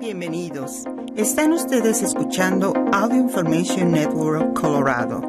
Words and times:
Bienvenidos. 0.00 0.84
Están 1.14 1.52
ustedes 1.52 2.00
escuchando 2.00 2.72
Audio 2.90 3.18
Information 3.18 3.92
Network 3.92 4.58
Colorado. 4.58 5.20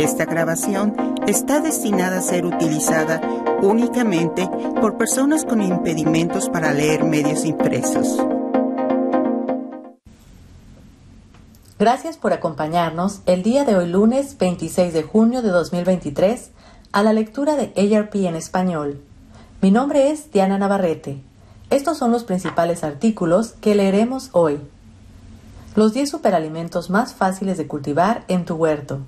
Esta 0.00 0.24
grabación 0.24 0.96
está 1.28 1.60
destinada 1.60 2.18
a 2.18 2.20
ser 2.20 2.44
utilizada 2.44 3.20
únicamente 3.62 4.48
por 4.80 4.98
personas 4.98 5.44
con 5.44 5.62
impedimentos 5.62 6.48
para 6.48 6.72
leer 6.72 7.04
medios 7.04 7.44
impresos. 7.44 8.18
Gracias 11.78 12.16
por 12.16 12.32
acompañarnos 12.32 13.20
el 13.26 13.44
día 13.44 13.64
de 13.64 13.76
hoy 13.76 13.86
lunes 13.86 14.36
26 14.38 14.92
de 14.92 15.04
junio 15.04 15.40
de 15.40 15.50
2023 15.50 16.50
a 16.90 17.04
la 17.04 17.12
lectura 17.12 17.54
de 17.54 17.72
ARP 17.96 18.16
en 18.16 18.34
español. 18.34 19.00
Mi 19.62 19.70
nombre 19.70 20.10
es 20.10 20.32
Diana 20.32 20.58
Navarrete. 20.58 21.29
Estos 21.70 21.98
son 21.98 22.10
los 22.10 22.24
principales 22.24 22.82
artículos 22.82 23.52
que 23.60 23.76
leeremos 23.76 24.30
hoy. 24.32 24.60
Los 25.76 25.92
10 25.92 26.10
superalimentos 26.10 26.90
más 26.90 27.14
fáciles 27.14 27.56
de 27.58 27.68
cultivar 27.68 28.24
en 28.26 28.44
tu 28.44 28.56
huerto, 28.56 28.98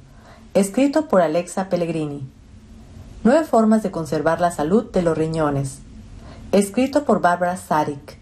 escrito 0.55 1.09
por 1.09 1.23
Alexa 1.23 1.69
Pellegrini. 1.69 2.25
9 3.25 3.45
formas 3.45 3.83
de 3.83 3.91
conservar 3.91 4.41
la 4.41 4.53
salud 4.53 4.91
de 4.93 5.03
los 5.03 5.19
riñones, 5.19 5.79
escrito 6.53 7.05
por 7.05 7.21
Barbara 7.21 7.57
Sadik. 7.57 8.19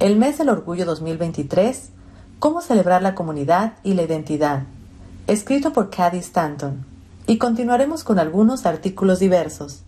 El 0.00 0.16
mes 0.16 0.38
del 0.38 0.48
orgullo 0.48 0.86
2023 0.86 1.90
Cómo 2.42 2.60
celebrar 2.60 3.02
la 3.02 3.14
comunidad 3.14 3.74
y 3.84 3.94
la 3.94 4.02
identidad, 4.02 4.64
escrito 5.28 5.72
por 5.72 5.90
Caddy 5.90 6.18
Stanton, 6.18 6.84
y 7.28 7.38
continuaremos 7.38 8.02
con 8.02 8.18
algunos 8.18 8.66
artículos 8.66 9.20
diversos. 9.20 9.84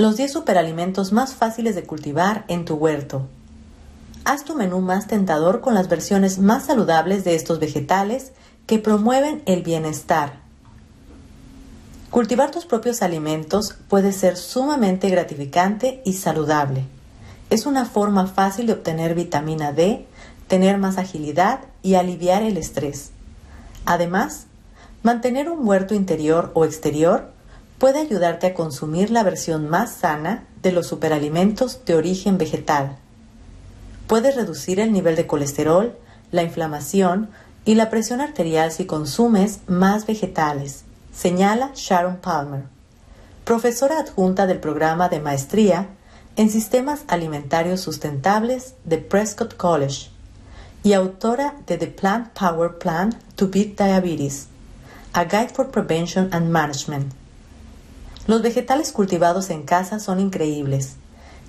Los 0.00 0.16
10 0.16 0.32
superalimentos 0.32 1.12
más 1.12 1.34
fáciles 1.34 1.74
de 1.74 1.82
cultivar 1.82 2.46
en 2.48 2.64
tu 2.64 2.76
huerto. 2.76 3.26
Haz 4.24 4.44
tu 4.44 4.54
menú 4.54 4.80
más 4.80 5.06
tentador 5.06 5.60
con 5.60 5.74
las 5.74 5.90
versiones 5.90 6.38
más 6.38 6.64
saludables 6.64 7.22
de 7.22 7.34
estos 7.34 7.58
vegetales 7.58 8.32
que 8.66 8.78
promueven 8.78 9.42
el 9.44 9.62
bienestar. 9.62 10.40
Cultivar 12.08 12.50
tus 12.50 12.64
propios 12.64 13.02
alimentos 13.02 13.76
puede 13.90 14.12
ser 14.12 14.38
sumamente 14.38 15.10
gratificante 15.10 16.00
y 16.06 16.14
saludable. 16.14 16.86
Es 17.50 17.66
una 17.66 17.84
forma 17.84 18.26
fácil 18.26 18.68
de 18.68 18.72
obtener 18.72 19.14
vitamina 19.14 19.74
D, 19.74 20.06
tener 20.48 20.78
más 20.78 20.96
agilidad 20.96 21.60
y 21.82 21.96
aliviar 21.96 22.42
el 22.42 22.56
estrés. 22.56 23.10
Además, 23.84 24.46
mantener 25.02 25.50
un 25.50 25.68
huerto 25.68 25.94
interior 25.94 26.52
o 26.54 26.64
exterior 26.64 27.38
puede 27.80 27.98
ayudarte 28.00 28.46
a 28.46 28.54
consumir 28.54 29.10
la 29.10 29.22
versión 29.22 29.70
más 29.70 29.94
sana 29.94 30.44
de 30.62 30.70
los 30.70 30.86
superalimentos 30.86 31.82
de 31.86 31.94
origen 31.94 32.36
vegetal. 32.36 32.98
Puedes 34.06 34.36
reducir 34.36 34.80
el 34.80 34.92
nivel 34.92 35.16
de 35.16 35.26
colesterol, 35.26 35.96
la 36.30 36.42
inflamación 36.42 37.30
y 37.64 37.76
la 37.76 37.88
presión 37.88 38.20
arterial 38.20 38.70
si 38.70 38.84
consumes 38.84 39.60
más 39.66 40.06
vegetales, 40.06 40.84
señala 41.10 41.72
Sharon 41.74 42.18
Palmer, 42.18 42.64
profesora 43.46 43.98
adjunta 43.98 44.46
del 44.46 44.58
programa 44.58 45.08
de 45.08 45.20
maestría 45.20 45.88
en 46.36 46.50
Sistemas 46.50 47.04
Alimentarios 47.08 47.80
Sustentables 47.80 48.74
de 48.84 48.98
Prescott 48.98 49.56
College 49.56 50.10
y 50.82 50.92
autora 50.92 51.54
de 51.66 51.78
The 51.78 51.86
Plant 51.86 52.28
Power 52.38 52.76
Plan 52.76 53.18
to 53.36 53.48
Beat 53.48 53.78
Diabetes, 53.78 54.48
A 55.14 55.24
Guide 55.24 55.48
for 55.54 55.70
Prevention 55.70 56.28
and 56.32 56.50
Management. 56.50 57.19
Los 58.30 58.42
vegetales 58.42 58.92
cultivados 58.92 59.50
en 59.50 59.64
casa 59.64 59.98
son 59.98 60.20
increíbles, 60.20 60.92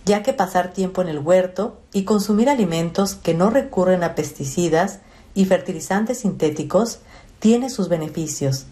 ya 0.03 0.23
que 0.23 0.33
pasar 0.33 0.73
tiempo 0.73 1.03
en 1.03 1.09
el 1.09 1.19
huerto 1.19 1.77
y 1.93 2.05
consumir 2.05 2.49
alimentos 2.49 3.13
que 3.13 3.35
no 3.35 3.51
recurren 3.51 4.03
a 4.03 4.15
pesticidas 4.15 4.97
y 5.35 5.45
fertilizantes 5.45 6.21
sintéticos 6.21 6.97
tiene 7.37 7.69
sus 7.69 7.87
beneficios. 7.87 8.65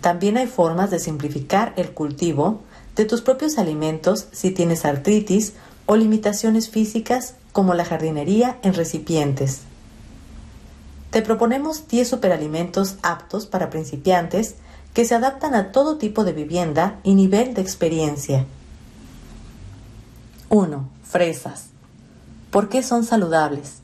También 0.00 0.36
hay 0.36 0.46
formas 0.46 0.92
de 0.92 1.00
simplificar 1.00 1.72
el 1.74 1.90
cultivo 1.90 2.60
de 2.94 3.04
tus 3.04 3.20
propios 3.20 3.58
alimentos 3.58 4.28
si 4.30 4.52
tienes 4.52 4.84
artritis 4.84 5.54
o 5.86 5.96
limitaciones 5.96 6.70
físicas 6.70 7.34
como 7.50 7.74
la 7.74 7.84
jardinería 7.84 8.58
en 8.62 8.74
recipientes. 8.74 9.62
Te 11.10 11.20
proponemos 11.20 11.88
10 11.88 12.10
superalimentos 12.10 12.94
aptos 13.02 13.46
para 13.46 13.70
principiantes 13.70 14.54
que 14.94 15.04
se 15.04 15.14
adaptan 15.14 15.54
a 15.54 15.72
todo 15.72 15.98
tipo 15.98 16.24
de 16.24 16.32
vivienda 16.32 17.00
y 17.02 17.14
nivel 17.14 17.52
de 17.52 17.60
experiencia. 17.60 18.46
1. 20.48 20.88
Fresas. 21.02 21.66
¿Por 22.50 22.68
qué 22.68 22.84
son 22.84 23.04
saludables? 23.04 23.80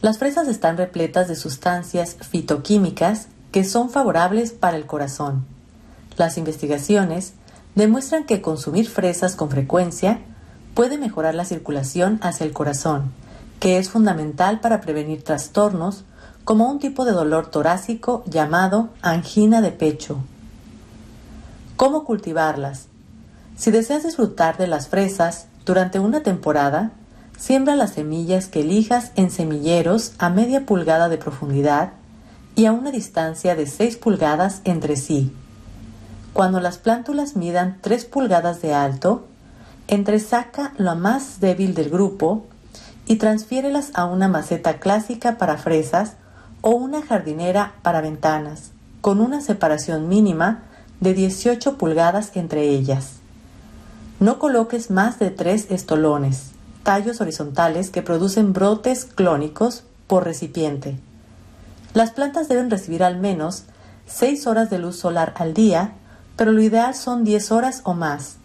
Las 0.00 0.18
fresas 0.18 0.48
están 0.48 0.76
repletas 0.76 1.28
de 1.28 1.36
sustancias 1.36 2.16
fitoquímicas 2.28 3.28
que 3.52 3.62
son 3.64 3.88
favorables 3.88 4.50
para 4.52 4.76
el 4.76 4.84
corazón. 4.84 5.46
Las 6.16 6.36
investigaciones 6.36 7.34
demuestran 7.76 8.24
que 8.24 8.42
consumir 8.42 8.88
fresas 8.88 9.36
con 9.36 9.48
frecuencia 9.48 10.20
puede 10.74 10.98
mejorar 10.98 11.36
la 11.36 11.44
circulación 11.44 12.18
hacia 12.20 12.44
el 12.44 12.52
corazón, 12.52 13.12
que 13.60 13.78
es 13.78 13.90
fundamental 13.90 14.58
para 14.58 14.80
prevenir 14.80 15.22
trastornos 15.22 16.04
como 16.44 16.70
un 16.70 16.78
tipo 16.78 17.04
de 17.04 17.12
dolor 17.12 17.46
torácico 17.46 18.24
llamado 18.26 18.88
angina 19.00 19.60
de 19.60 19.70
pecho. 19.70 20.18
¿Cómo 21.76 22.04
cultivarlas? 22.04 22.86
Si 23.56 23.70
deseas 23.70 24.02
disfrutar 24.02 24.56
de 24.56 24.66
las 24.66 24.88
fresas 24.88 25.46
durante 25.64 26.00
una 26.00 26.22
temporada, 26.22 26.92
siembra 27.38 27.76
las 27.76 27.92
semillas 27.92 28.48
que 28.48 28.60
elijas 28.60 29.12
en 29.16 29.30
semilleros 29.30 30.12
a 30.18 30.30
media 30.30 30.66
pulgada 30.66 31.08
de 31.08 31.18
profundidad 31.18 31.92
y 32.54 32.66
a 32.66 32.72
una 32.72 32.90
distancia 32.90 33.54
de 33.54 33.66
6 33.66 33.96
pulgadas 33.96 34.60
entre 34.64 34.96
sí. 34.96 35.32
Cuando 36.32 36.60
las 36.60 36.78
plántulas 36.78 37.36
midan 37.36 37.78
3 37.80 38.04
pulgadas 38.06 38.62
de 38.62 38.74
alto, 38.74 39.26
entresaca 39.88 40.72
lo 40.76 40.94
más 40.96 41.40
débil 41.40 41.74
del 41.74 41.90
grupo 41.90 42.46
y 43.06 43.16
transfiérelas 43.16 43.90
a 43.94 44.04
una 44.06 44.28
maceta 44.28 44.78
clásica 44.78 45.38
para 45.38 45.58
fresas 45.58 46.16
o 46.62 46.70
una 46.70 47.02
jardinera 47.02 47.74
para 47.82 48.00
ventanas, 48.00 48.70
con 49.02 49.20
una 49.20 49.40
separación 49.42 50.08
mínima 50.08 50.62
de 51.00 51.12
18 51.12 51.76
pulgadas 51.76 52.30
entre 52.34 52.62
ellas. 52.62 53.16
No 54.18 54.38
coloques 54.38 54.90
más 54.90 55.18
de 55.18 55.30
3 55.30 55.70
estolones, 55.70 56.52
tallos 56.82 57.20
horizontales 57.20 57.90
que 57.90 58.00
producen 58.00 58.54
brotes 58.54 59.04
clónicos 59.04 59.84
por 60.06 60.24
recipiente. 60.24 60.96
Las 61.92 62.12
plantas 62.12 62.48
deben 62.48 62.70
recibir 62.70 63.04
al 63.04 63.18
menos 63.18 63.64
6 64.06 64.46
horas 64.46 64.70
de 64.70 64.78
luz 64.78 64.96
solar 64.96 65.34
al 65.36 65.52
día 65.52 65.92
pero 66.36 66.52
lo 66.52 66.62
ideal 66.62 66.94
son 66.94 67.24
10 67.24 67.52
horas 67.52 67.80
o 67.84 67.94
más. 67.94 68.36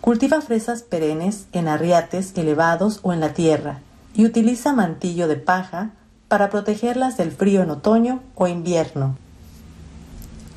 Cultiva 0.00 0.40
fresas 0.40 0.82
perennes 0.82 1.46
en 1.52 1.68
arriates 1.68 2.32
elevados 2.36 3.00
o 3.02 3.12
en 3.12 3.20
la 3.20 3.34
tierra 3.34 3.80
y 4.14 4.24
utiliza 4.24 4.72
mantillo 4.72 5.28
de 5.28 5.36
paja 5.36 5.90
para 6.30 6.48
protegerlas 6.48 7.18
del 7.18 7.30
frío 7.30 7.62
en 7.62 7.68
otoño 7.68 8.22
o 8.34 8.46
invierno. 8.46 9.18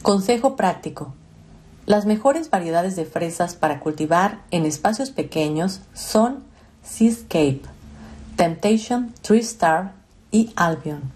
Consejo 0.01 0.55
práctico. 0.55 1.13
Las 1.85 2.05
mejores 2.05 2.49
variedades 2.49 2.95
de 2.95 3.03
fresas 3.03 3.55
para 3.55 3.81
cultivar 3.81 4.39
en 4.51 4.65
espacios 4.65 5.11
pequeños 5.11 5.81
son 5.93 6.45
Seascape, 6.83 7.63
Temptation, 8.37 9.13
Three 9.21 9.41
Star 9.41 9.91
y 10.31 10.53
Albion. 10.55 11.11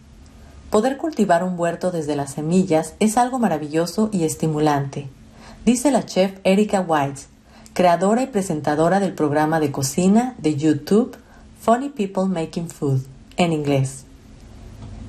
Poder 0.70 0.98
cultivar 0.98 1.46
un 1.46 1.58
huerto 1.58 1.92
desde 1.92 2.18
las 2.18 2.34
semillas 2.34 2.96
es 3.00 3.16
algo 3.16 3.40
maravilloso 3.40 4.10
y 4.12 4.26
estimulante 4.26 5.08
dice 5.68 5.92
la 5.92 6.06
chef 6.06 6.32
Erika 6.46 6.80
White, 6.80 7.24
creadora 7.74 8.22
y 8.22 8.28
presentadora 8.28 9.02
del 9.02 9.12
programa 9.12 9.60
de 9.60 9.70
cocina 9.70 10.34
de 10.38 10.56
YouTube 10.56 11.18
Funny 11.60 11.90
People 11.90 12.28
Making 12.28 12.70
Food, 12.70 13.02
en 13.36 13.52
inglés. 13.52 14.07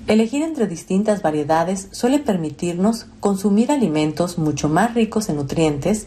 Elegir 0.08 0.43
entre 0.43 0.66
distintas 0.66 1.20
variedades 1.20 1.88
suele 1.90 2.19
permitirnos 2.19 3.05
consumir 3.20 3.70
alimentos 3.70 4.38
mucho 4.38 4.70
más 4.70 4.94
ricos 4.94 5.28
en 5.28 5.37
nutrientes 5.37 6.06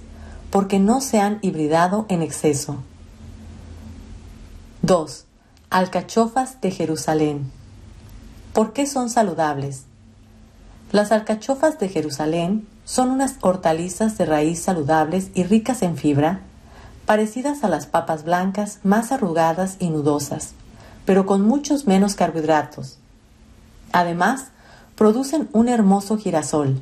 porque 0.50 0.80
no 0.80 1.02
se 1.02 1.20
han 1.20 1.38
hibridado 1.44 2.08
en 2.10 2.24
exceso. 2.24 2.78
2. 4.82 5.26
Alcachofas 5.70 6.60
de 6.62 6.72
Jerusalén. 6.72 7.52
¿Por 8.54 8.74
qué 8.74 8.88
son 8.88 9.08
saludables? 9.08 9.84
Las 10.92 11.12
alcachofas 11.12 11.78
de 11.78 11.88
Jerusalén 11.88 12.68
son 12.86 13.12
unas 13.12 13.36
hortalizas 13.42 14.18
de 14.18 14.26
raíz 14.26 14.60
saludables 14.64 15.30
y 15.36 15.44
ricas 15.44 15.84
en 15.84 15.96
fibra, 15.96 16.42
parecidas 17.06 17.64
a 17.64 17.70
las 17.70 17.86
papas 17.86 18.24
blancas 18.24 18.80
más 18.82 19.12
arrugadas 19.12 19.76
y 19.78 19.92
nudosas, 19.92 20.54
pero 21.06 21.28
con 21.28 21.44
muchos 21.44 21.86
menos 21.86 22.16
carbohidratos. 22.16 22.98
Además, 23.94 24.48
producen 24.96 25.50
un 25.54 25.70
hermoso 25.70 26.18
girasol. 26.18 26.82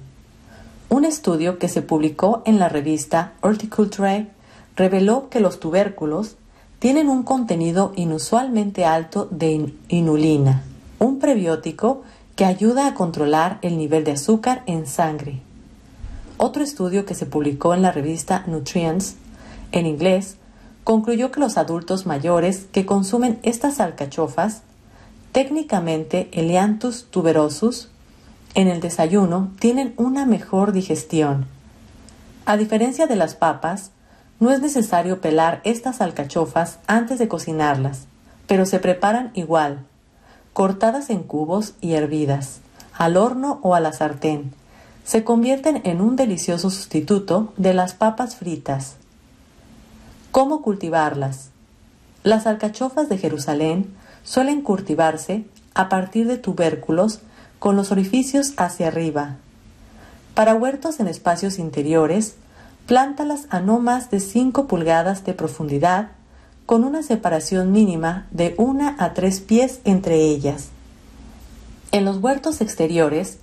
Un 0.89 1.05
estudio 1.05 1.59
que 1.59 1.69
se 1.69 1.81
publicó 1.81 2.41
en 2.45 2.59
la 2.59 2.67
revista 2.67 3.33
Horticulture 3.41 4.27
reveló 4.75 5.29
que 5.29 5.39
los 5.39 5.59
tubérculos 5.59 6.37
tienen 6.79 7.09
un 7.09 7.23
contenido 7.23 7.91
inusualmente 7.95 8.85
alto 8.85 9.27
de 9.29 9.73
inulina, 9.89 10.63
un 10.97 11.19
prebiótico 11.19 12.03
que 12.35 12.45
ayuda 12.45 12.87
a 12.87 12.93
controlar 12.93 13.59
el 13.61 13.77
nivel 13.77 14.05
de 14.05 14.13
azúcar 14.13 14.63
en 14.65 14.87
sangre. 14.87 15.41
Otro 16.37 16.63
estudio 16.63 17.05
que 17.05 17.15
se 17.15 17.25
publicó 17.25 17.73
en 17.73 17.81
la 17.81 17.91
revista 17.91 18.45
Nutrients, 18.47 19.15
en 19.73 19.85
inglés, 19.85 20.37
concluyó 20.85 21.31
que 21.31 21.41
los 21.41 21.57
adultos 21.57 22.05
mayores 22.05 22.65
que 22.71 22.85
consumen 22.85 23.39
estas 23.43 23.81
alcachofas, 23.81 24.61
técnicamente 25.31 26.29
Eleanthus 26.31 27.07
tuberosus, 27.09 27.89
en 28.55 28.67
el 28.67 28.79
desayuno 28.79 29.51
tienen 29.59 29.93
una 29.97 30.25
mejor 30.25 30.71
digestión. 30.71 31.45
A 32.45 32.57
diferencia 32.57 33.05
de 33.05 33.15
las 33.15 33.35
papas, 33.35 33.91
no 34.39 34.51
es 34.51 34.61
necesario 34.61 35.21
pelar 35.21 35.61
estas 35.63 36.01
alcachofas 36.01 36.79
antes 36.87 37.19
de 37.19 37.27
cocinarlas, 37.27 38.05
pero 38.47 38.65
se 38.65 38.79
preparan 38.79 39.31
igual, 39.33 39.85
cortadas 40.53 41.09
en 41.09 41.23
cubos 41.23 41.73
y 41.81 41.93
hervidas, 41.93 42.59
al 42.97 43.17
horno 43.17 43.59
o 43.61 43.75
a 43.75 43.79
la 43.79 43.93
sartén. 43.93 44.53
Se 45.03 45.23
convierten 45.23 45.81
en 45.85 46.01
un 46.01 46.15
delicioso 46.15 46.69
sustituto 46.69 47.53
de 47.57 47.73
las 47.73 47.93
papas 47.93 48.35
fritas. 48.35 48.95
¿Cómo 50.31 50.61
cultivarlas? 50.61 51.49
Las 52.23 52.47
alcachofas 52.47 53.09
de 53.09 53.17
Jerusalén 53.17 53.93
suelen 54.29 54.61
cultivarse 54.61 55.45
a 55.73 55.89
partir 55.89 56.27
de 56.27 56.37
tubérculos 56.37 57.21
con 57.57 57.75
los 57.75 57.91
orificios 57.91 58.53
hacia 58.57 58.89
arriba. 58.89 59.37
Para 60.35 60.53
huertos 60.53 60.99
en 60.99 61.07
espacios 61.07 61.57
interiores, 61.57 62.35
plántalas 62.85 63.47
a 63.49 63.59
no 63.59 63.79
más 63.79 64.11
de 64.11 64.19
5 64.19 64.67
pulgadas 64.67 65.25
de 65.25 65.33
profundidad, 65.33 66.09
con 66.67 66.83
una 66.83 67.01
separación 67.01 67.71
mínima 67.71 68.27
de 68.29 68.53
1 68.59 68.97
a 68.99 69.13
3 69.15 69.39
pies 69.41 69.79
entre 69.83 70.17
ellas. 70.17 70.67
En 71.91 72.05
los 72.05 72.17
huertos 72.17 72.61
exteriores, 72.61 73.39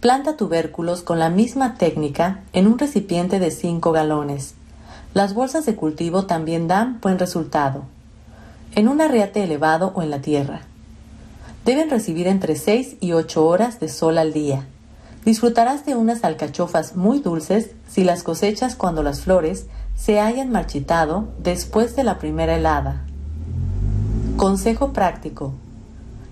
planta 0.00 0.36
tubérculos 0.36 1.00
con 1.00 1.18
la 1.18 1.30
misma 1.30 1.76
técnica 1.76 2.42
en 2.52 2.66
un 2.66 2.78
recipiente 2.78 3.38
de 3.38 3.50
5 3.50 3.90
galones. 3.90 4.52
Las 5.14 5.32
bolsas 5.32 5.64
de 5.64 5.76
cultivo 5.76 6.26
también 6.26 6.68
dan 6.68 7.00
buen 7.00 7.18
resultado. 7.18 7.95
En 8.76 8.86
un 8.86 9.00
arriate 9.00 9.42
elevado 9.42 9.90
o 9.96 10.02
en 10.02 10.10
la 10.10 10.20
tierra. 10.20 10.60
Deben 11.64 11.90
recibir 11.90 12.28
entre 12.28 12.54
6 12.54 12.98
y 13.00 13.10
8 13.12 13.44
horas 13.44 13.80
de 13.80 13.88
sol 13.88 14.18
al 14.18 14.32
día 14.32 14.66
Disfrutarás 15.26 15.84
de 15.84 15.96
unas 15.96 16.22
alcachofas 16.22 16.94
muy 16.94 17.18
dulces 17.18 17.70
si 17.88 18.04
las 18.04 18.22
cosechas 18.22 18.76
cuando 18.76 19.02
las 19.02 19.22
flores 19.22 19.66
se 19.96 20.20
hayan 20.20 20.52
marchitado 20.52 21.26
después 21.42 21.96
de 21.96 22.04
la 22.04 22.20
primera 22.20 22.54
helada. 22.54 23.02
Consejo 24.36 24.92
práctico. 24.92 25.52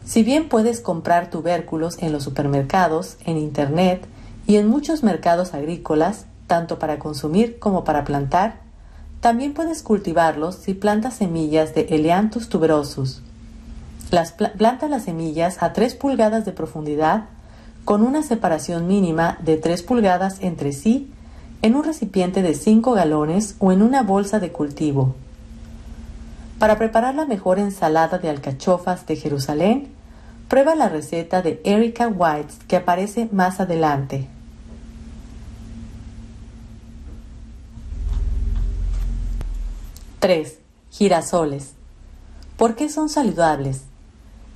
Si 0.04 0.22
bien 0.22 0.48
puedes 0.48 0.80
comprar 0.80 1.28
tubérculos 1.28 1.98
en 1.98 2.12
los 2.12 2.22
supermercados, 2.22 3.16
en 3.26 3.36
Internet 3.36 4.06
y 4.46 4.58
en 4.58 4.68
muchos 4.68 5.02
mercados 5.02 5.54
agrícolas, 5.54 6.26
tanto 6.46 6.78
para 6.78 7.00
consumir 7.00 7.58
como 7.58 7.82
para 7.82 8.04
plantar, 8.04 8.60
también 9.24 9.54
puedes 9.54 9.82
cultivarlos 9.82 10.56
si 10.56 10.74
plantas 10.74 11.14
semillas 11.14 11.74
de 11.74 11.86
Eleanthus 11.88 12.50
tuberosus. 12.50 13.22
Las 14.10 14.32
planta 14.32 14.86
las 14.86 15.04
semillas 15.04 15.62
a 15.62 15.72
3 15.72 15.94
pulgadas 15.94 16.44
de 16.44 16.52
profundidad 16.52 17.24
con 17.86 18.02
una 18.02 18.22
separación 18.22 18.86
mínima 18.86 19.38
de 19.40 19.56
3 19.56 19.82
pulgadas 19.82 20.40
entre 20.40 20.72
sí 20.72 21.10
en 21.62 21.74
un 21.74 21.84
recipiente 21.84 22.42
de 22.42 22.52
5 22.52 22.92
galones 22.92 23.56
o 23.60 23.72
en 23.72 23.80
una 23.80 24.02
bolsa 24.02 24.40
de 24.40 24.52
cultivo. 24.52 25.14
Para 26.58 26.76
preparar 26.76 27.14
la 27.14 27.24
mejor 27.24 27.58
ensalada 27.58 28.18
de 28.18 28.28
alcachofas 28.28 29.06
de 29.06 29.16
Jerusalén, 29.16 29.88
prueba 30.48 30.74
la 30.74 30.90
receta 30.90 31.40
de 31.40 31.62
Erica 31.64 32.08
White 32.08 32.52
que 32.68 32.76
aparece 32.76 33.30
más 33.32 33.58
adelante. 33.58 34.28
¡3! 40.24 40.54
Girasoles. 40.90 41.72
¿Por 42.56 42.76
qué 42.76 42.88
son 42.88 43.10
saludables? 43.10 43.82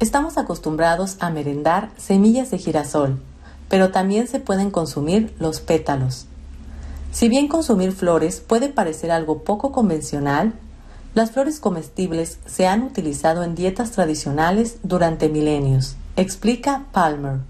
Estamos 0.01 0.39
acostumbrados 0.39 1.19
a 1.21 1.29
merendar 1.29 1.91
semillas 1.99 2.51
de 2.51 2.57
girasol, 2.57 3.21
pero 3.69 3.91
también 3.91 4.29
se 4.29 4.41
pueden 4.41 4.71
consumir 4.71 5.35
los 5.39 5.61
pétalos. 5.61 6.25
Si 7.13 7.29
bien 7.29 7.49
consumir 7.49 7.93
flores 7.93 8.41
puede 8.41 8.71
parecer 8.71 9.11
algo 9.11 9.43
poco 9.43 9.71
convencional, 9.71 10.55
las 11.13 11.33
flores 11.33 11.61
comestibles 11.61 12.39
se 12.47 12.67
han 12.67 12.83
utilizado 12.83 13.43
en 13.43 13.55
dietas 13.55 13.91
tradicionales 13.91 14.79
durante 14.85 15.29
milenios, 15.29 15.97
explica 16.17 16.87
Palmer. 16.93 17.41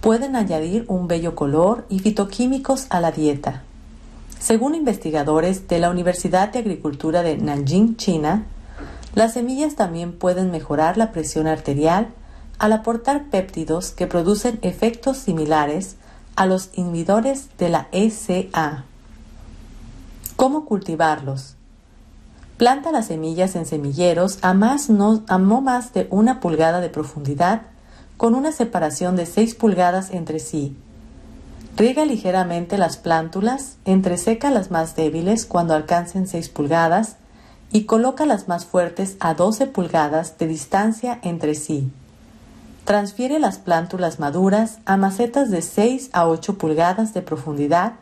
Pueden 0.00 0.36
añadir 0.36 0.84
un 0.86 1.08
bello 1.08 1.34
color 1.34 1.86
y 1.88 1.98
fitoquímicos 1.98 2.86
a 2.88 3.00
la 3.00 3.10
dieta. 3.10 3.64
Según 4.38 4.74
investigadores 4.74 5.66
de 5.68 5.78
la 5.78 5.90
Universidad 5.90 6.50
de 6.50 6.60
Agricultura 6.60 7.22
de 7.22 7.36
Nanjing, 7.36 7.96
China, 7.96 8.46
las 9.14 9.32
semillas 9.32 9.76
también 9.76 10.12
pueden 10.12 10.50
mejorar 10.50 10.98
la 10.98 11.10
presión 11.10 11.46
arterial 11.46 12.08
al 12.58 12.72
aportar 12.72 13.24
péptidos 13.30 13.90
que 13.90 14.06
producen 14.06 14.58
efectos 14.62 15.16
similares 15.16 15.96
a 16.36 16.46
los 16.46 16.70
inhibidores 16.74 17.48
de 17.58 17.70
la 17.70 17.88
ECA. 17.92 18.84
¿Cómo 20.36 20.66
cultivarlos? 20.66 21.54
Planta 22.58 22.92
las 22.92 23.06
semillas 23.06 23.56
en 23.56 23.66
semilleros 23.66 24.38
a, 24.42 24.54
más 24.54 24.88
no, 24.88 25.22
más 25.62 25.92
de 25.92 26.06
una 26.10 26.40
pulgada 26.40 26.80
de 26.80 26.88
profundidad 26.88 27.62
con 28.16 28.34
una 28.34 28.52
separación 28.52 29.16
de 29.16 29.26
6 29.26 29.54
pulgadas 29.54 30.10
entre 30.10 30.40
sí. 30.40 30.76
Riega 31.76 32.06
ligeramente 32.06 32.78
las 32.78 32.96
plántulas, 32.96 33.76
entreseca 33.84 34.50
las 34.50 34.70
más 34.70 34.96
débiles 34.96 35.44
cuando 35.44 35.74
alcancen 35.74 36.26
6 36.26 36.48
pulgadas 36.48 37.16
y 37.70 37.84
coloca 37.84 38.24
las 38.24 38.48
más 38.48 38.64
fuertes 38.64 39.18
a 39.20 39.34
12 39.34 39.66
pulgadas 39.66 40.38
de 40.38 40.46
distancia 40.46 41.18
entre 41.22 41.54
sí. 41.54 41.92
Transfiere 42.86 43.38
las 43.38 43.58
plántulas 43.58 44.18
maduras 44.18 44.78
a 44.86 44.96
macetas 44.96 45.50
de 45.50 45.60
6 45.60 46.08
a 46.14 46.26
8 46.26 46.56
pulgadas 46.56 47.12
de 47.12 47.20
profundidad 47.20 47.92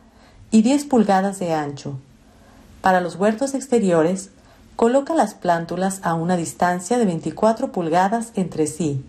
y 0.51 0.61
10 0.61 0.85
pulgadas 0.85 1.39
de 1.39 1.53
ancho. 1.53 1.99
Para 2.79 3.01
los 3.01 3.17
huertos 3.17 3.55
exteriores, 3.55 4.29
coloca 4.77 5.13
las 5.13 5.33
plántulas 5.33 5.99
a 6.03 6.13
una 6.13 6.37
distancia 6.37 6.97
de 6.97 7.03
24 7.03 7.73
pulgadas 7.73 8.31
entre 8.35 8.67
sí. 8.67 9.03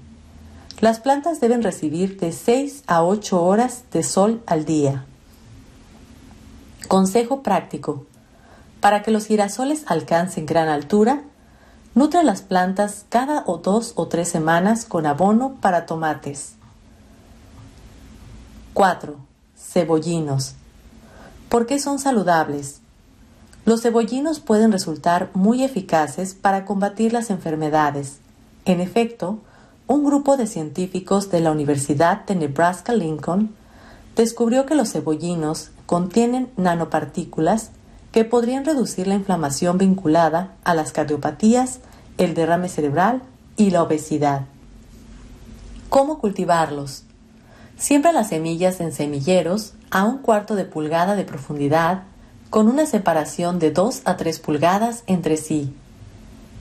Las 0.80 1.00
plantas 1.00 1.40
deben 1.40 1.62
recibir 1.62 2.20
de 2.20 2.32
6 2.32 2.84
a 2.86 3.02
8 3.02 3.42
horas 3.42 3.84
de 3.92 4.02
sol 4.02 4.42
al 4.46 4.66
día. 4.66 5.06
Consejo 6.86 7.42
práctico. 7.42 8.04
Para 8.80 9.02
que 9.02 9.10
los 9.10 9.26
girasoles 9.26 9.84
alcancen 9.86 10.44
gran 10.44 10.68
altura, 10.68 11.22
nutre 11.94 12.22
las 12.24 12.42
plantas 12.42 13.06
cada 13.08 13.42
o 13.46 13.56
dos 13.56 13.94
o 13.96 14.06
tres 14.08 14.28
semanas 14.28 14.84
con 14.84 15.06
abono 15.06 15.56
para 15.62 15.86
tomates. 15.86 16.56
4. 18.74 19.16
Cebollinos. 19.56 20.56
¿Por 21.48 21.64
qué 21.64 21.78
son 21.78 21.98
saludables? 21.98 22.80
Los 23.64 23.80
cebollinos 23.80 24.40
pueden 24.40 24.72
resultar 24.72 25.30
muy 25.32 25.64
eficaces 25.64 26.34
para 26.34 26.66
combatir 26.66 27.14
las 27.14 27.30
enfermedades. 27.30 28.18
En 28.66 28.80
efecto, 28.80 29.38
un 29.88 30.04
grupo 30.04 30.36
de 30.36 30.46
científicos 30.46 31.30
de 31.30 31.40
la 31.40 31.52
Universidad 31.52 32.24
de 32.26 32.34
Nebraska 32.34 32.92
Lincoln 32.92 33.54
descubrió 34.16 34.66
que 34.66 34.74
los 34.74 34.92
cebollinos 34.92 35.70
contienen 35.86 36.48
nanopartículas 36.56 37.70
que 38.10 38.24
podrían 38.24 38.64
reducir 38.64 39.06
la 39.06 39.14
inflamación 39.14 39.78
vinculada 39.78 40.54
a 40.64 40.74
las 40.74 40.92
cardiopatías, 40.92 41.80
el 42.18 42.34
derrame 42.34 42.68
cerebral 42.68 43.22
y 43.56 43.70
la 43.70 43.82
obesidad. 43.82 44.46
¿Cómo 45.88 46.18
cultivarlos? 46.18 47.04
Siembra 47.76 48.10
las 48.12 48.30
semillas 48.30 48.80
en 48.80 48.92
semilleros 48.92 49.74
a 49.90 50.04
un 50.04 50.18
cuarto 50.18 50.56
de 50.56 50.64
pulgada 50.64 51.14
de 51.14 51.24
profundidad 51.24 52.04
con 52.50 52.68
una 52.68 52.86
separación 52.86 53.58
de 53.58 53.70
2 53.70 54.02
a 54.04 54.16
3 54.16 54.38
pulgadas 54.40 55.04
entre 55.06 55.36
sí. 55.36 55.74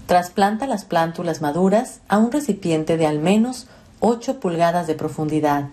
Trasplanta 0.08 0.68
las 0.68 0.86
plántulas 0.86 1.42
maduras 1.42 2.00
a 2.08 2.20
un 2.20 2.32
recipiente 2.32 2.98
de 2.98 3.08
al 3.08 3.20
menos 3.20 3.68
8 4.02 4.40
pulgadas 4.40 4.86
de 4.86 4.94
profundidad. 4.94 5.70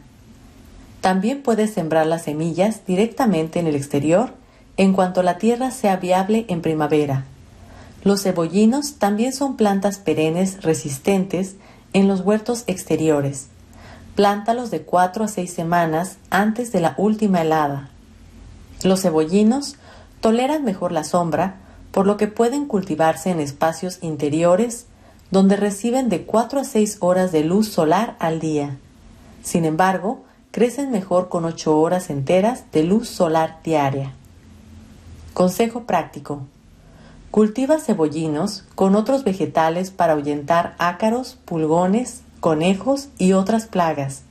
También 1.03 1.43
puedes 1.43 1.75
sembrar 1.75 2.07
las 2.07 2.23
semillas 2.23 2.87
directamente 2.87 3.61
en 3.61 3.67
el 3.67 3.75
exterior 3.75 4.33
en 4.77 4.95
cuanto 4.95 5.23
la 5.23 5.37
tierra 5.37 5.71
sea 5.71 5.97
viable 5.97 6.47
en 6.49 6.63
primavera. 6.63 7.25
Los 8.05 8.23
cebollinos 8.23 8.95
también 8.95 9.33
son 9.33 9.57
plantas 9.57 9.99
perennes 9.99 10.63
resistentes 10.63 11.57
en 11.93 12.09
los 12.09 12.21
huertos 12.23 12.65
exteriores. 12.67 13.49
Plántalos 14.15 14.71
de 14.71 14.83
4 14.83 15.25
a 15.25 15.29
6 15.29 15.53
semanas 15.53 16.17
antes 16.31 16.73
de 16.73 16.81
la 16.81 16.95
última 16.97 17.43
helada. 17.43 17.91
Los 18.83 19.03
cebollinos 19.03 19.77
toleran 20.21 20.65
mejor 20.65 20.93
la 20.93 21.05
sombra, 21.05 21.57
por 21.93 22.07
lo 22.07 22.17
que 22.17 22.27
pueden 22.27 22.67
cultivarse 22.67 23.31
en 23.31 23.39
espacios 23.39 23.99
interiores 24.01 24.87
donde 25.31 25.57
reciben 25.57 26.09
de 26.09 26.25
4 26.25 26.61
a 26.61 26.65
6 26.65 26.99
horas 27.01 27.33
de 27.33 27.45
luz 27.45 27.69
solar 27.69 28.17
al 28.19 28.41
día. 28.41 28.77
Sin 29.43 29.65
embargo, 29.65 30.25
crecen 30.51 30.91
mejor 30.91 31.29
con 31.29 31.45
8 31.45 31.79
horas 31.79 32.11
enteras 32.11 32.65
de 32.73 32.83
luz 32.83 33.09
solar 33.09 33.59
diaria. 33.65 34.13
Consejo 35.33 35.85
práctico. 35.85 36.43
Cultiva 37.31 37.79
cebollinos 37.79 38.65
con 38.75 38.95
otros 38.95 39.25
vegetales 39.25 39.91
para 39.91 40.13
ahuyentar 40.13 40.75
ácaros, 40.79 41.39
pulgones, 41.47 42.21
conejos 42.41 43.09
y 43.17 43.33
otras 43.33 43.67
plagas. 43.67 44.23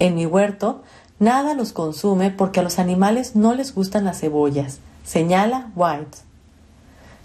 En 0.00 0.16
mi 0.16 0.26
huerto, 0.26 0.82
nada 1.20 1.54
los 1.54 1.72
consume 1.72 2.32
porque 2.32 2.58
a 2.58 2.62
los 2.64 2.80
animales 2.80 3.36
no 3.36 3.54
les 3.54 3.72
gustan 3.72 4.04
las 4.04 4.18
cebollas, 4.20 4.80
señala 5.04 5.70
White. 5.76 6.25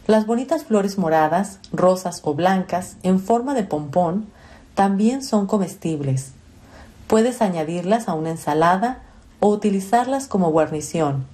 Las 0.08 0.26
bonitas 0.26 0.66
flores 0.66 0.98
moradas, 0.98 1.60
rosas 1.72 2.22
o 2.24 2.34
blancas 2.34 2.98
en 3.04 3.20
forma 3.20 3.54
de 3.54 3.64
pompón 3.64 4.28
también 4.74 5.24
son 5.24 5.48
comestibles. 5.48 6.32
Puedes 7.08 7.42
añadirlas 7.42 8.08
a 8.08 8.14
una 8.14 8.32
ensalada 8.32 9.04
o 9.40 9.50
utilizarlas 9.50 10.28
como 10.28 10.52
guarnición. 10.52 11.26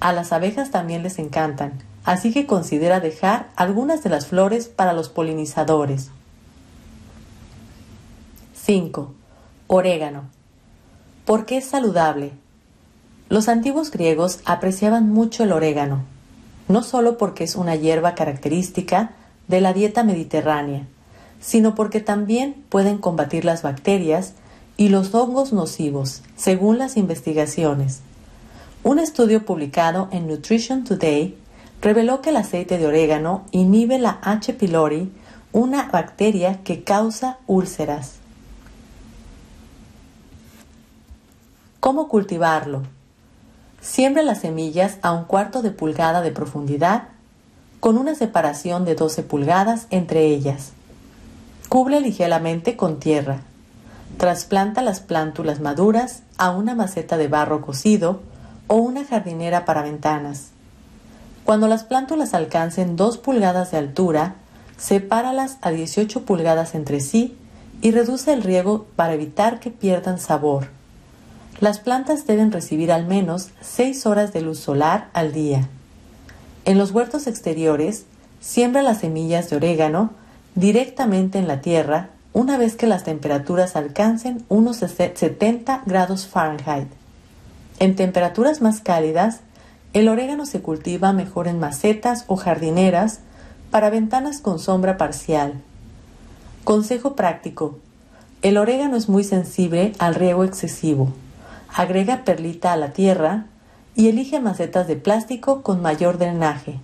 A 0.00 0.12
las 0.12 0.32
abejas 0.32 0.70
también 0.70 1.02
les 1.02 1.18
encantan 1.18 1.82
así 2.04 2.32
que 2.32 2.46
considera 2.46 3.00
dejar 3.00 3.48
algunas 3.56 4.02
de 4.02 4.10
las 4.10 4.26
flores 4.26 4.68
para 4.68 4.92
los 4.92 5.08
polinizadores. 5.08 6.10
5. 8.54 9.12
Orégano. 9.66 10.24
¿Por 11.24 11.46
qué 11.46 11.58
es 11.58 11.64
saludable? 11.64 12.32
Los 13.28 13.48
antiguos 13.48 13.90
griegos 13.90 14.40
apreciaban 14.44 15.10
mucho 15.10 15.44
el 15.44 15.52
orégano, 15.52 16.04
no 16.68 16.82
solo 16.82 17.18
porque 17.18 17.44
es 17.44 17.56
una 17.56 17.76
hierba 17.76 18.14
característica 18.14 19.12
de 19.48 19.60
la 19.60 19.72
dieta 19.72 20.04
mediterránea, 20.04 20.86
sino 21.40 21.74
porque 21.74 22.00
también 22.00 22.64
pueden 22.68 22.98
combatir 22.98 23.44
las 23.44 23.62
bacterias 23.62 24.34
y 24.76 24.88
los 24.88 25.14
hongos 25.14 25.52
nocivos, 25.52 26.22
según 26.36 26.78
las 26.78 26.96
investigaciones. 26.96 28.00
Un 28.84 28.98
estudio 28.98 29.44
publicado 29.44 30.08
en 30.12 30.26
Nutrition 30.26 30.84
Today 30.84 31.36
reveló 31.80 32.20
que 32.20 32.30
el 32.30 32.36
aceite 32.36 32.78
de 32.78 32.86
orégano 32.86 33.44
inhibe 33.50 33.98
la 33.98 34.18
H. 34.22 34.54
pylori, 34.54 35.12
una 35.52 35.88
bacteria 35.88 36.62
que 36.64 36.82
causa 36.82 37.38
úlceras. 37.46 38.14
¿Cómo 41.80 42.08
cultivarlo? 42.08 42.82
Siembra 43.82 44.22
las 44.22 44.40
semillas 44.40 44.98
a 45.02 45.10
un 45.10 45.24
cuarto 45.24 45.60
de 45.60 45.72
pulgada 45.72 46.22
de 46.22 46.30
profundidad, 46.30 47.08
con 47.80 47.98
una 47.98 48.14
separación 48.14 48.84
de 48.84 48.94
12 48.94 49.24
pulgadas 49.24 49.88
entre 49.90 50.26
ellas. 50.26 50.70
Cubre 51.68 52.00
ligeramente 52.00 52.76
con 52.76 53.00
tierra. 53.00 53.40
Trasplanta 54.18 54.82
las 54.82 55.00
plántulas 55.00 55.60
maduras 55.60 56.22
a 56.38 56.50
una 56.50 56.76
maceta 56.76 57.16
de 57.16 57.26
barro 57.26 57.60
cocido 57.60 58.20
o 58.68 58.76
una 58.76 59.04
jardinera 59.04 59.64
para 59.64 59.82
ventanas. 59.82 60.50
Cuando 61.44 61.66
las 61.66 61.82
plántulas 61.82 62.34
alcancen 62.34 62.94
2 62.94 63.18
pulgadas 63.18 63.72
de 63.72 63.78
altura, 63.78 64.36
sepáralas 64.76 65.58
a 65.60 65.70
18 65.70 66.24
pulgadas 66.24 66.76
entre 66.76 67.00
sí 67.00 67.36
y 67.80 67.90
reduce 67.90 68.32
el 68.32 68.44
riego 68.44 68.86
para 68.94 69.14
evitar 69.14 69.58
que 69.58 69.72
pierdan 69.72 70.20
sabor. 70.20 70.68
Las 71.60 71.78
plantas 71.78 72.26
deben 72.26 72.50
recibir 72.50 72.90
al 72.92 73.06
menos 73.06 73.50
6 73.60 74.06
horas 74.06 74.32
de 74.32 74.40
luz 74.40 74.58
solar 74.58 75.08
al 75.12 75.32
día. 75.32 75.68
En 76.64 76.78
los 76.78 76.92
huertos 76.92 77.26
exteriores, 77.26 78.04
siembra 78.40 78.82
las 78.82 79.00
semillas 79.00 79.50
de 79.50 79.56
orégano 79.56 80.10
directamente 80.54 81.38
en 81.38 81.48
la 81.48 81.60
tierra 81.60 82.10
una 82.32 82.56
vez 82.56 82.76
que 82.76 82.86
las 82.86 83.04
temperaturas 83.04 83.76
alcancen 83.76 84.44
unos 84.48 84.78
70 84.78 85.82
grados 85.86 86.26
Fahrenheit. 86.26 86.88
En 87.78 87.96
temperaturas 87.96 88.60
más 88.60 88.80
cálidas, 88.80 89.40
el 89.92 90.08
orégano 90.08 90.46
se 90.46 90.62
cultiva 90.62 91.12
mejor 91.12 91.48
en 91.48 91.58
macetas 91.58 92.24
o 92.26 92.36
jardineras 92.36 93.20
para 93.70 93.90
ventanas 93.90 94.40
con 94.40 94.58
sombra 94.58 94.96
parcial. 94.96 95.60
Consejo 96.64 97.16
práctico. 97.16 97.78
El 98.40 98.56
orégano 98.56 98.96
es 98.96 99.08
muy 99.08 99.24
sensible 99.24 99.92
al 99.98 100.14
riego 100.14 100.44
excesivo. 100.44 101.12
Agrega 101.74 102.24
perlita 102.24 102.72
a 102.72 102.76
la 102.76 102.92
tierra 102.92 103.46
y 103.94 104.08
elige 104.08 104.40
macetas 104.40 104.86
de 104.86 104.96
plástico 104.96 105.62
con 105.62 105.82
mayor 105.82 106.18
drenaje. 106.18 106.80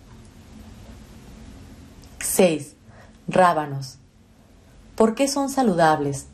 6. 2.21 2.75
Rábanos. 3.28 3.99
¿Por 4.97 5.14
qué 5.14 5.28
son 5.28 5.50
saludables? 5.50 6.26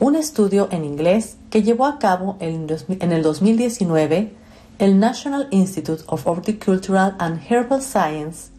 Un 0.00 0.16
estudio 0.16 0.68
en 0.70 0.84
inglés 0.84 1.36
que 1.50 1.62
llevó 1.62 1.86
a 1.86 1.98
cabo 1.98 2.36
en 2.40 2.66
el 3.12 3.22
2019 3.22 4.32
el 4.78 4.98
National 4.98 5.46
Institute 5.52 6.02
of 6.08 6.26
Horticultural 6.26 7.14
and 7.18 7.40
Herbal 7.48 7.82
Science 7.82 8.50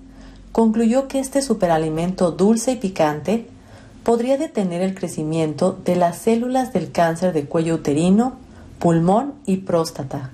concluyó 0.54 1.10
que 1.10 1.20
este 1.20 1.42
superalimento 1.42 2.32
dulce 2.32 2.72
y 2.72 2.76
picante 2.78 3.48
podría 4.04 4.38
detener 4.38 4.82
el 4.82 4.96
crecimiento 4.96 5.78
de 5.84 5.96
las 5.98 6.18
células 6.20 6.72
del 6.72 6.94
cáncer 6.94 7.34
de 7.34 7.46
cuello 7.46 7.76
uterino, 7.76 8.38
pulmón 8.84 9.36
y 9.46 9.60
próstata. 9.60 10.32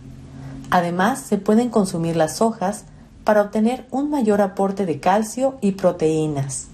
Además, 0.72 1.20
se 1.20 1.38
pueden 1.38 1.70
consumir 1.70 2.16
las 2.16 2.42
hojas 2.42 2.86
para 3.24 3.44
obtener 3.44 3.86
un 3.92 4.10
mayor 4.10 4.42
aporte 4.42 4.88
de 4.88 5.00
calcio 5.00 5.60
y 5.62 5.74
proteínas. 5.74 6.66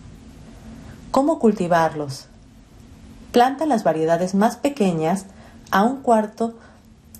¿Cómo 1.12 1.38
cultivarlos? 1.38 2.28
Planta 3.34 3.66
las 3.66 3.84
variedades 3.84 4.36
más 4.36 4.56
pequeñas 4.56 5.26
a 5.70 5.84
un 5.84 5.98
cuarto 5.98 6.54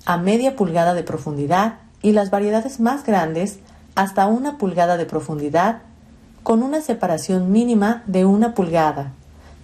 a 0.06 0.16
media 0.16 0.56
pulgada 0.56 0.94
de 0.94 1.02
profundidad 1.02 1.74
y 2.00 2.12
las 2.12 2.30
variedades 2.30 2.80
más 2.80 3.04
grandes 3.04 3.58
hasta 3.94 4.26
una 4.26 4.56
pulgada 4.56 4.96
de 4.96 5.04
profundidad 5.04 5.82
con 6.42 6.62
una 6.62 6.80
separación 6.80 7.52
mínima 7.52 8.04
de 8.06 8.24
una 8.24 8.54
pulgada 8.54 9.12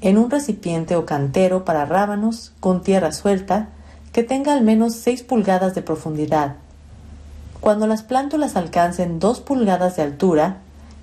en 0.02 0.18
un 0.18 0.30
recipiente 0.30 0.96
o 0.96 1.06
cantero 1.06 1.64
para 1.64 1.86
rábanos 1.86 2.52
con 2.60 2.82
tierra 2.82 3.12
suelta 3.12 3.70
que 4.12 4.22
tenga 4.22 4.52
al 4.52 4.62
menos 4.62 4.94
6 4.96 5.22
pulgadas 5.22 5.74
de 5.74 5.82
profundidad. 5.82 6.56
Cuando 7.60 7.86
las 7.86 8.02
plántulas 8.02 8.56
alcancen 8.56 9.18
2 9.18 9.40
pulgadas 9.40 9.96
de 9.96 10.02
altura, 10.02 10.58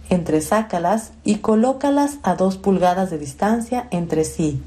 entresácalas 0.10 1.12
y 1.24 1.38
colócalas 1.38 2.18
a 2.24 2.36
2 2.36 2.58
pulgadas 2.58 3.10
de 3.10 3.18
distancia 3.18 3.88
entre 3.92 4.24
sí. 4.26 4.62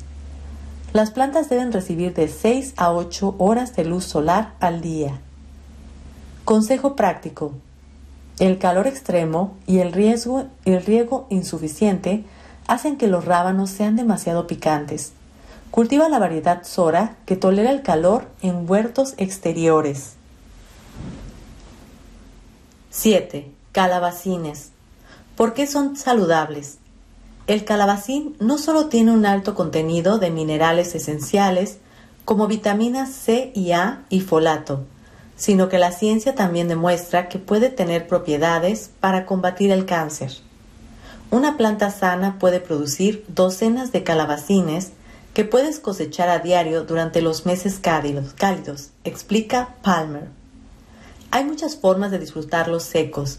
Las 0.92 1.10
plantas 1.10 1.48
deben 1.48 1.72
recibir 1.72 2.14
de 2.14 2.28
6 2.28 2.74
a 2.76 2.92
8 2.92 3.36
horas 3.38 3.76
de 3.76 3.84
luz 3.84 4.04
solar 4.04 4.54
al 4.60 4.80
día. 4.80 5.20
Consejo 6.44 6.96
práctico. 6.96 7.52
El 8.38 8.58
calor 8.58 8.86
extremo 8.86 9.54
y 9.66 9.78
el, 9.78 9.92
riesgo, 9.92 10.44
el 10.64 10.84
riego 10.84 11.26
insuficiente 11.30 12.24
hacen 12.66 12.96
que 12.96 13.06
los 13.06 13.24
rábanos 13.24 13.70
sean 13.70 13.96
demasiado 13.96 14.46
picantes. 14.46 15.12
Cultiva 15.72 16.10
la 16.10 16.18
variedad 16.18 16.64
Sora 16.64 17.16
que 17.24 17.34
tolera 17.34 17.70
el 17.70 17.80
calor 17.80 18.28
en 18.42 18.70
huertos 18.70 19.14
exteriores. 19.16 20.16
7. 22.90 23.50
Calabacines. 23.72 24.72
¿Por 25.34 25.54
qué 25.54 25.66
son 25.66 25.96
saludables? 25.96 26.76
El 27.46 27.64
calabacín 27.64 28.36
no 28.38 28.58
solo 28.58 28.88
tiene 28.90 29.12
un 29.12 29.24
alto 29.24 29.54
contenido 29.54 30.18
de 30.18 30.30
minerales 30.30 30.94
esenciales 30.94 31.78
como 32.26 32.48
vitaminas 32.48 33.08
C 33.08 33.50
y 33.54 33.72
A 33.72 34.02
y 34.10 34.20
folato, 34.20 34.84
sino 35.36 35.70
que 35.70 35.78
la 35.78 35.92
ciencia 35.92 36.34
también 36.34 36.68
demuestra 36.68 37.30
que 37.30 37.38
puede 37.38 37.70
tener 37.70 38.06
propiedades 38.06 38.90
para 39.00 39.24
combatir 39.24 39.70
el 39.70 39.86
cáncer. 39.86 40.32
Una 41.30 41.56
planta 41.56 41.90
sana 41.90 42.38
puede 42.38 42.60
producir 42.60 43.24
docenas 43.28 43.90
de 43.90 44.02
calabacines 44.02 44.92
que 45.34 45.44
puedes 45.44 45.80
cosechar 45.80 46.28
a 46.28 46.40
diario 46.40 46.84
durante 46.84 47.22
los 47.22 47.46
meses 47.46 47.78
cálidos, 47.78 48.90
explica 49.04 49.74
Palmer. 49.82 50.28
Hay 51.30 51.44
muchas 51.44 51.76
formas 51.76 52.10
de 52.10 52.18
disfrutarlos 52.18 52.82
secos. 52.82 53.38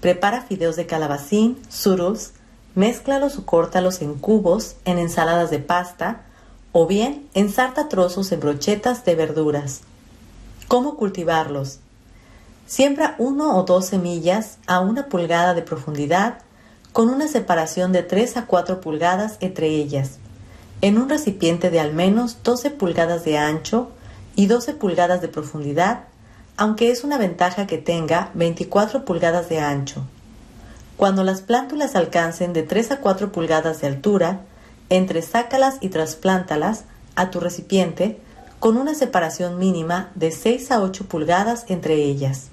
Prepara 0.00 0.42
fideos 0.42 0.76
de 0.76 0.86
calabacín, 0.86 1.58
surus, 1.68 2.30
mézclalos 2.74 3.38
o 3.38 3.44
córtalos 3.44 4.00
en 4.02 4.14
cubos 4.14 4.76
en 4.84 4.98
ensaladas 4.98 5.50
de 5.50 5.58
pasta 5.58 6.22
o 6.70 6.86
bien 6.86 7.28
ensarta 7.34 7.88
trozos 7.88 8.30
en 8.32 8.40
brochetas 8.40 9.04
de 9.04 9.14
verduras. 9.14 9.80
¿Cómo 10.68 10.96
cultivarlos? 10.96 11.80
Siembra 12.66 13.16
uno 13.18 13.56
o 13.58 13.64
dos 13.64 13.86
semillas 13.86 14.58
a 14.66 14.80
una 14.80 15.06
pulgada 15.06 15.54
de 15.54 15.62
profundidad 15.62 16.38
con 16.92 17.10
una 17.10 17.26
separación 17.26 17.92
de 17.92 18.02
3 18.02 18.36
a 18.36 18.46
4 18.46 18.80
pulgadas 18.80 19.36
entre 19.40 19.68
ellas, 19.68 20.18
en 20.82 20.98
un 20.98 21.08
recipiente 21.08 21.70
de 21.70 21.80
al 21.80 21.94
menos 21.94 22.38
12 22.42 22.70
pulgadas 22.72 23.24
de 23.24 23.38
ancho 23.38 23.90
y 24.34 24.46
12 24.46 24.74
pulgadas 24.74 25.22
de 25.22 25.28
profundidad, 25.28 26.04
aunque 26.56 26.90
es 26.90 27.04
una 27.04 27.18
ventaja 27.18 27.66
que 27.66 27.78
tenga 27.78 28.30
24 28.34 29.04
pulgadas 29.04 29.48
de 29.48 29.60
ancho. 29.60 30.04
Cuando 30.96 31.22
las 31.22 31.40
plántulas 31.40 31.94
alcancen 31.94 32.52
de 32.52 32.64
3 32.64 32.92
a 32.92 32.96
4 32.98 33.32
pulgadas 33.32 33.80
de 33.80 33.86
altura, 33.86 34.40
entresácalas 34.88 35.76
y 35.80 35.88
trasplántalas 35.88 36.84
a 37.14 37.30
tu 37.30 37.38
recipiente 37.40 38.18
con 38.58 38.76
una 38.76 38.94
separación 38.94 39.58
mínima 39.58 40.10
de 40.16 40.32
6 40.32 40.72
a 40.72 40.82
8 40.82 41.06
pulgadas 41.06 41.64
entre 41.68 41.94
ellas. 41.94 42.48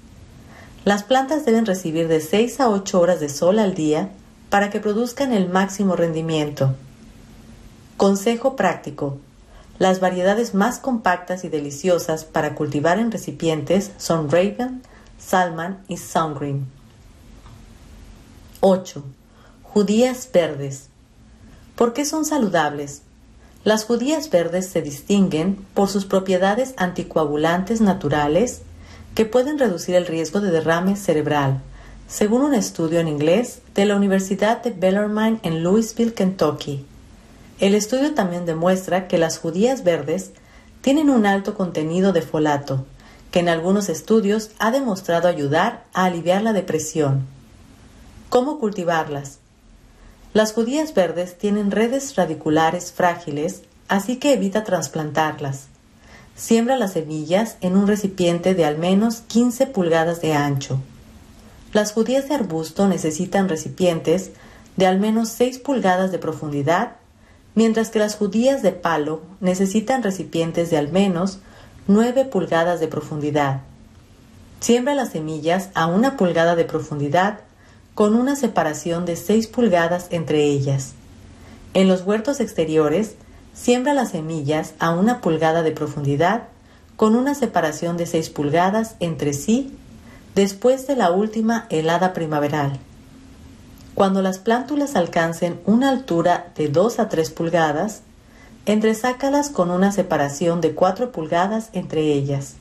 Las 0.84 1.02
plantas 1.02 1.44
deben 1.44 1.66
recibir 1.66 2.06
de 2.08 2.20
6 2.20 2.60
a 2.60 2.70
8 2.70 3.00
horas 3.00 3.20
de 3.20 3.28
sol 3.28 3.58
al 3.58 3.74
día 3.74 4.10
para 4.50 4.70
que 4.70 4.80
produzcan 4.80 5.32
el 5.32 5.48
máximo 5.48 5.96
rendimiento. 5.96 6.74
Consejo 8.00 8.56
práctico. 8.56 9.18
Las 9.78 10.00
variedades 10.00 10.54
más 10.54 10.78
compactas 10.78 11.44
y 11.44 11.50
deliciosas 11.50 12.24
para 12.24 12.54
cultivar 12.54 12.98
en 12.98 13.12
recipientes 13.12 13.90
son 13.98 14.30
Raven, 14.30 14.80
Salman 15.18 15.82
y 15.86 15.98
Sungreen. 15.98 16.66
8. 18.60 19.04
Judías 19.64 20.30
verdes. 20.32 20.86
¿Por 21.76 21.92
qué 21.92 22.06
son 22.06 22.24
saludables? 22.24 23.02
Las 23.64 23.84
judías 23.84 24.30
verdes 24.30 24.66
se 24.70 24.80
distinguen 24.80 25.56
por 25.74 25.90
sus 25.90 26.06
propiedades 26.06 26.72
anticoagulantes 26.78 27.82
naturales 27.82 28.62
que 29.14 29.26
pueden 29.26 29.58
reducir 29.58 29.94
el 29.94 30.06
riesgo 30.06 30.40
de 30.40 30.50
derrame 30.50 30.96
cerebral, 30.96 31.60
según 32.08 32.40
un 32.40 32.54
estudio 32.54 32.98
en 32.98 33.08
inglés 33.08 33.60
de 33.74 33.84
la 33.84 33.94
Universidad 33.94 34.62
de 34.62 34.70
Bellarmine 34.70 35.38
en 35.42 35.62
Louisville, 35.62 36.14
Kentucky. 36.14 36.86
El 37.60 37.74
estudio 37.74 38.14
también 38.14 38.46
demuestra 38.46 39.06
que 39.06 39.18
las 39.18 39.38
judías 39.38 39.84
verdes 39.84 40.30
tienen 40.80 41.10
un 41.10 41.26
alto 41.26 41.54
contenido 41.54 42.14
de 42.14 42.22
folato, 42.22 42.86
que 43.30 43.40
en 43.40 43.50
algunos 43.50 43.90
estudios 43.90 44.50
ha 44.58 44.70
demostrado 44.70 45.28
ayudar 45.28 45.84
a 45.92 46.06
aliviar 46.06 46.40
la 46.40 46.54
depresión. 46.54 47.26
¿Cómo 48.30 48.58
cultivarlas? 48.58 49.40
Las 50.32 50.54
judías 50.54 50.94
verdes 50.94 51.36
tienen 51.36 51.70
redes 51.70 52.16
radiculares 52.16 52.92
frágiles, 52.92 53.62
así 53.88 54.16
que 54.16 54.32
evita 54.32 54.64
trasplantarlas. 54.64 55.66
Siembra 56.36 56.76
las 56.76 56.94
semillas 56.94 57.58
en 57.60 57.76
un 57.76 57.86
recipiente 57.86 58.54
de 58.54 58.64
al 58.64 58.78
menos 58.78 59.16
15 59.26 59.66
pulgadas 59.66 60.22
de 60.22 60.32
ancho. 60.32 60.80
Las 61.74 61.92
judías 61.92 62.26
de 62.28 62.36
arbusto 62.36 62.88
necesitan 62.88 63.50
recipientes 63.50 64.30
de 64.76 64.86
al 64.86 64.98
menos 64.98 65.28
6 65.28 65.58
pulgadas 65.58 66.10
de 66.10 66.18
profundidad, 66.18 66.92
mientras 67.60 67.90
que 67.90 67.98
las 67.98 68.16
judías 68.16 68.62
de 68.62 68.72
palo 68.72 69.20
necesitan 69.40 70.02
recipientes 70.02 70.70
de 70.70 70.78
al 70.78 70.90
menos 70.90 71.40
9 71.88 72.24
pulgadas 72.24 72.80
de 72.80 72.88
profundidad. 72.88 73.60
Siembra 74.60 74.94
las 74.94 75.10
semillas 75.10 75.68
a 75.74 75.84
una 75.84 76.16
pulgada 76.16 76.56
de 76.56 76.64
profundidad 76.64 77.40
con 77.94 78.14
una 78.14 78.34
separación 78.34 79.04
de 79.04 79.14
6 79.14 79.46
pulgadas 79.48 80.06
entre 80.08 80.44
ellas. 80.44 80.94
En 81.74 81.86
los 81.86 82.00
huertos 82.00 82.40
exteriores, 82.40 83.16
siembra 83.52 83.92
las 83.92 84.12
semillas 84.12 84.72
a 84.78 84.92
una 84.92 85.20
pulgada 85.20 85.62
de 85.62 85.72
profundidad 85.72 86.44
con 86.96 87.14
una 87.14 87.34
separación 87.34 87.98
de 87.98 88.06
6 88.06 88.30
pulgadas 88.30 88.96
entre 89.00 89.34
sí 89.34 89.76
después 90.34 90.86
de 90.86 90.96
la 90.96 91.10
última 91.10 91.66
helada 91.68 92.14
primaveral. 92.14 92.80
Cuando 94.00 94.22
las 94.22 94.38
plántulas 94.38 94.96
alcancen 94.96 95.60
una 95.66 95.90
altura 95.90 96.52
de 96.56 96.68
2 96.68 97.00
a 97.00 97.10
3 97.10 97.30
pulgadas, 97.32 98.00
entresácalas 98.64 99.50
con 99.50 99.70
una 99.70 99.92
separación 99.92 100.62
de 100.62 100.74
4 100.74 101.12
pulgadas 101.12 101.68
entre 101.74 102.14
ellas. 102.14 102.54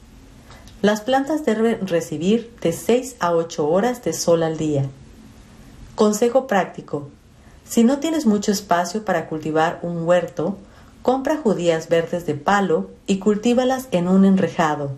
Las 0.82 1.00
plantas 1.00 1.46
deben 1.46 1.88
recibir 1.88 2.54
de 2.60 2.74
6 2.74 3.16
a 3.22 3.32
8 3.32 3.70
horas 3.70 4.04
de 4.04 4.12
sol 4.12 4.44
al 4.44 4.58
día. 4.58 4.84
Consejo 5.96 6.46
práctico. 6.46 7.08
Si 7.64 7.86
no 7.86 8.00
tienes 8.00 8.26
mucho 8.26 8.52
espacio 8.52 9.06
para 9.06 9.28
cultivar 9.28 9.80
un 9.82 10.06
huerto, 10.06 10.58
compra 11.04 11.38
judías 11.38 11.88
verdes 11.88 12.26
de 12.26 12.36
palo 12.36 12.90
y 13.08 13.20
cultívalas 13.20 13.88
en 13.92 14.10
un 14.10 14.26
enrejado. 14.26 14.92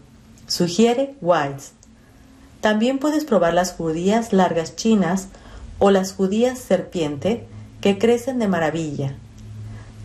Sugiere 0.48 1.13
Whites. 1.22 1.74
También 2.62 2.98
puedes 2.98 3.26
probar 3.26 3.54
las 3.54 3.74
judías 3.74 4.34
largas 4.34 4.76
chinas 4.76 5.28
o 5.84 5.89
las 5.89 6.13
judías 6.13 6.60
serpiente 6.60 7.48
que 7.82 7.98
crecen 7.98 8.38
de 8.38 8.48
maravilla. 8.48 9.15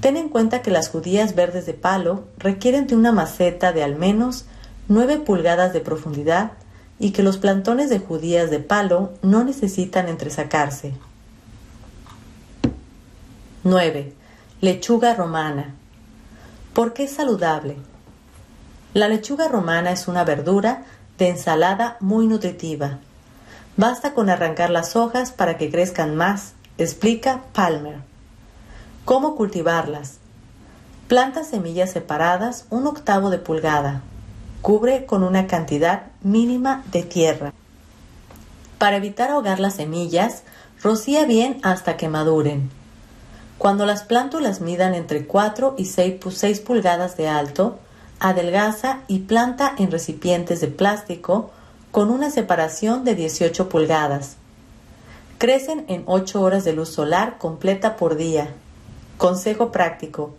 Ten 0.00 0.16
en 0.16 0.30
cuenta 0.30 0.62
que 0.62 0.70
las 0.70 0.88
judías 0.88 1.34
verdes 1.34 1.66
de 1.66 1.74
palo 1.74 2.24
requieren 2.38 2.86
de 2.86 2.96
una 2.96 3.12
maceta 3.12 3.74
de 3.74 3.84
al 3.84 3.94
menos 3.94 4.46
9 4.88 5.18
pulgadas 5.18 5.74
de 5.74 5.80
profundidad 5.80 6.52
y 6.98 7.10
que 7.10 7.22
los 7.22 7.36
plantones 7.36 7.90
de 7.90 7.98
judías 7.98 8.50
de 8.50 8.58
palo 8.58 9.12
no 9.20 9.44
necesitan 9.44 10.08
entresacarse. 10.08 10.94
9. 13.62 14.14
Lechuga 14.62 15.14
romana. 15.14 15.74
¿Por 16.72 16.94
qué 16.94 17.04
es 17.04 17.10
saludable? 17.12 17.76
La 18.94 19.08
lechuga 19.08 19.48
romana 19.48 19.92
es 19.92 20.08
una 20.08 20.24
verdura 20.24 20.84
de 21.18 21.28
ensalada 21.28 21.98
muy 22.00 22.26
nutritiva. 22.26 23.00
Basta 23.76 24.14
con 24.14 24.30
arrancar 24.30 24.70
las 24.70 24.96
hojas 24.96 25.32
para 25.32 25.58
que 25.58 25.70
crezcan 25.70 26.16
más, 26.16 26.54
explica 26.78 27.42
Palmer. 27.52 27.98
¿Cómo 29.04 29.36
cultivarlas? 29.36 30.18
Planta 31.08 31.44
semillas 31.44 31.92
separadas 31.92 32.64
un 32.70 32.86
octavo 32.86 33.30
de 33.30 33.38
pulgada, 33.38 34.02
Cubre 34.62 35.06
con 35.06 35.22
una 35.22 35.46
cantidad 35.46 36.06
mínima 36.22 36.82
de 36.90 37.04
tierra. 37.04 37.52
Para 38.78 38.96
evitar 38.96 39.30
ahogar 39.30 39.60
las 39.60 39.74
semillas, 39.74 40.42
rocía 40.82 41.24
bien 41.24 41.60
hasta 41.62 41.96
que 41.96 42.08
maduren. 42.08 42.70
Cuando 43.58 43.86
las 43.86 44.02
plántulas 44.02 44.60
midan 44.60 44.94
entre 44.94 45.26
4 45.26 45.76
y 45.78 45.84
6, 45.84 46.60
pulgadas 46.60 47.16
de 47.16 47.28
alto, 47.28 47.78
adelgaza 48.18 49.00
y 49.06 49.20
planta 49.20 49.72
en 49.78 49.90
recipientes 49.90 50.60
de 50.60 50.68
plástico 50.68 51.52
con 51.96 52.10
una 52.10 52.28
separación 52.30 53.04
de 53.04 53.14
18 53.14 53.70
pulgadas. 53.70 54.36
Crecen 55.38 55.86
en 55.88 56.02
8 56.04 56.42
horas 56.42 56.62
de 56.62 56.74
luz 56.74 56.90
solar 56.90 57.38
completa 57.38 57.96
por 57.96 58.16
día. 58.16 58.50
Consejo 59.16 59.72
práctico. 59.72 60.34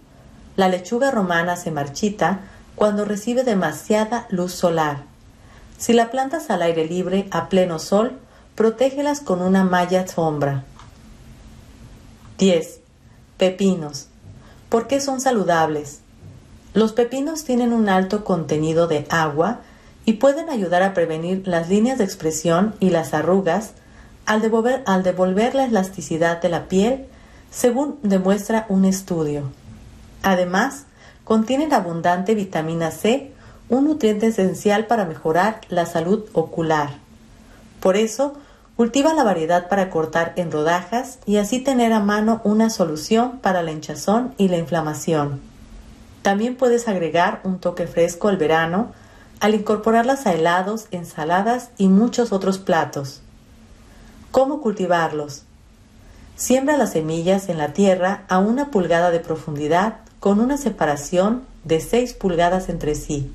La 0.55 0.69
lechuga 0.69 1.09
romana 1.09 1.55
se 1.55 1.71
marchita 1.71 2.41
cuando 2.75 3.05
recibe 3.05 3.43
demasiada 3.43 4.27
luz 4.29 4.53
solar. 4.53 5.05
Si 5.79 5.93
la 5.93 6.11
plantas 6.11 6.51
al 6.51 6.61
aire 6.61 6.85
libre 6.85 7.27
a 7.31 7.49
pleno 7.49 7.79
sol, 7.79 8.19
protégelas 8.53 9.19
con 9.19 9.41
una 9.41 9.63
malla 9.63 10.07
sombra. 10.07 10.63
10. 12.37 12.81
Pepinos. 13.39 14.09
¿Por 14.69 14.85
qué 14.85 15.01
son 15.01 15.19
saludables? 15.19 16.01
Los 16.75 16.93
pepinos 16.93 17.45
tienen 17.45 17.73
un 17.73 17.89
alto 17.89 18.23
contenido 18.23 18.85
de 18.85 19.07
agua 19.09 19.61
y 20.07 20.13
pueden 20.13 20.49
ayudar 20.49 20.83
a 20.83 20.93
prevenir 20.93 21.45
las 21.49 21.67
líneas 21.67 21.97
de 21.97 22.05
expresión 22.05 22.73
y 22.79 22.91
las 22.91 23.13
arrugas 23.13 23.73
al 24.25 24.41
devolver, 24.41 25.53
la 25.53 25.65
elasticidad 25.65 26.41
de 26.41 26.47
la 26.47 26.69
piel, 26.69 27.07
según 27.51 27.99
demuestra 28.03 28.65
un 28.69 28.85
estudio. 28.85 29.51
Además, 30.23 30.85
contienen 31.25 31.73
abundante 31.73 32.35
vitamina 32.35 32.89
C, 32.89 33.33
un 33.67 33.83
nutriente 33.83 34.27
esencial 34.27 34.85
para 34.85 35.03
mejorar 35.03 35.59
la 35.67 35.85
salud 35.85 36.23
ocular. 36.31 36.91
Por 37.81 37.97
eso, 37.97 38.33
cultiva 38.77 39.13
la 39.13 39.25
variedad 39.25 39.67
para 39.67 39.89
cortar 39.89 40.31
en 40.37 40.53
rodajas 40.53 41.19
y 41.25 41.35
así 41.35 41.59
tener 41.59 41.91
a 41.91 41.99
mano 41.99 42.39
una 42.45 42.69
solución 42.69 43.39
para 43.39 43.61
la 43.61 43.73
hinchazón 43.73 44.33
y 44.37 44.47
la 44.47 44.55
inflamación. 44.55 45.41
También 46.21 46.55
puedes 46.55 46.87
agregar 46.87 47.41
un 47.43 47.59
toque 47.59 47.87
fresco 47.87 48.29
al 48.29 48.37
verano 48.37 48.93
al 49.39 49.53
incorporarlas 49.53 50.25
a 50.25 50.33
helados, 50.33 50.87
ensaladas 50.91 51.69
y 51.77 51.87
muchos 51.87 52.31
otros 52.31 52.57
platos. 52.57 53.21
¿Cómo 54.31 54.61
cultivarlos? 54.61 55.43
Siembra 56.35 56.77
las 56.77 56.91
semillas 56.91 57.49
en 57.49 57.57
la 57.57 57.73
tierra 57.73 58.23
a 58.27 58.39
una 58.39 58.69
pulgada 58.71 59.11
de 59.11 59.19
profundidad 59.19 59.97
con 60.19 60.39
una 60.39 60.57
separación 60.57 61.43
de 61.63 61.79
6 61.79 62.13
pulgadas 62.13 62.69
entre 62.69 62.95
sí. 62.95 63.31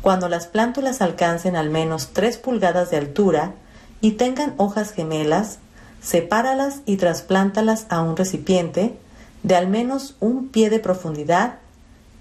Cuando 0.00 0.28
las 0.28 0.46
plántulas 0.46 1.00
alcancen 1.00 1.56
al 1.56 1.70
menos 1.70 2.10
3 2.12 2.38
pulgadas 2.38 2.90
de 2.90 2.96
altura 2.96 3.52
y 4.00 4.12
tengan 4.12 4.54
hojas 4.56 4.92
gemelas, 4.92 5.58
sepáralas 6.02 6.80
y 6.86 6.96
trasplántalas 6.96 7.86
a 7.88 8.00
un 8.02 8.16
recipiente 8.16 8.98
de 9.42 9.56
al 9.56 9.68
menos 9.68 10.16
un 10.20 10.48
pie 10.48 10.70
de 10.70 10.80
profundidad 10.80 11.58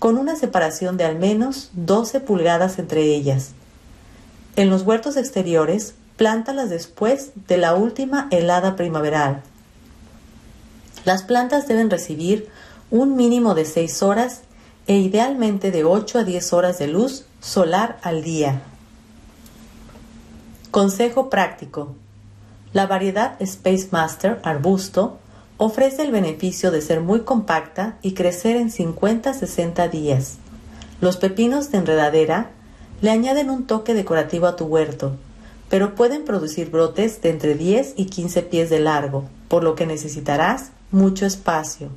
con 0.02 0.18
una 0.18 0.36
separación 0.36 0.98
de 0.98 1.04
al 1.04 1.20
menos 1.20 1.70
12 1.74 2.22
pulgadas 2.22 2.80
entre 2.80 3.04
ellas. 3.04 3.52
En 4.56 4.72
los 4.72 4.82
huertos 4.82 5.16
exteriores, 5.16 5.94
plántalas 6.18 6.72
después 6.72 7.34
de 7.48 7.58
la 7.58 7.76
última 7.76 8.28
helada 8.32 8.76
primaveral. 8.76 9.44
Las 11.06 11.22
plantas 11.22 11.68
deben 11.68 11.92
recibir 11.92 12.50
un 12.90 13.16
mínimo 13.16 13.54
de 13.54 13.64
6 13.64 14.02
horas 14.02 14.42
e 14.88 14.96
idealmente 14.98 15.70
de 15.70 15.84
8 15.84 16.18
a 16.18 16.24
10 16.24 16.52
horas 16.54 16.80
de 16.80 16.88
luz 16.88 17.26
solar 17.40 18.00
al 18.02 18.24
día. 18.24 18.64
Consejo 20.72 21.30
práctico. 21.30 21.94
La 22.74 22.88
variedad 22.88 23.36
Space 23.40 23.90
Master 23.92 24.40
arbusto 24.42 25.20
ofrece 25.64 26.02
el 26.02 26.12
beneficio 26.12 26.72
de 26.72 26.82
ser 26.82 27.02
muy 27.02 27.20
compacta 27.20 28.00
y 28.02 28.16
crecer 28.16 28.56
en 28.56 28.72
50-60 28.72 29.92
días. 29.92 30.38
Los 31.02 31.18
pepinos 31.18 31.70
de 31.70 31.78
enredadera 31.78 32.50
le 33.02 33.12
añaden 33.12 33.52
un 33.52 33.68
toque 33.68 33.94
decorativo 33.94 34.48
a 34.48 34.56
tu 34.56 34.66
huerto, 34.66 35.18
pero 35.70 35.94
pueden 35.94 36.26
producir 36.26 36.72
brotes 36.72 37.22
de 37.22 37.30
entre 37.30 37.54
10 37.54 37.94
y 37.96 38.06
15 38.06 38.42
pies 38.42 38.72
de 38.72 38.80
largo, 38.80 39.26
por 39.50 39.64
lo 39.64 39.76
que 39.76 39.86
necesitarás 39.86 40.72
mucho 40.90 41.28
espacio. 41.28 41.90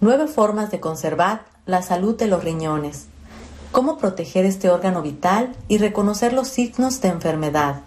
Nueve 0.00 0.28
formas 0.28 0.70
de 0.70 0.78
conservar 0.78 1.44
la 1.66 1.82
salud 1.82 2.16
de 2.16 2.28
los 2.28 2.44
riñones 2.44 3.06
cómo 3.72 3.98
proteger 3.98 4.44
este 4.44 4.70
órgano 4.70 5.02
vital 5.02 5.54
y 5.68 5.78
reconocer 5.78 6.32
los 6.32 6.48
signos 6.48 7.00
de 7.00 7.08
enfermedad. 7.08 7.82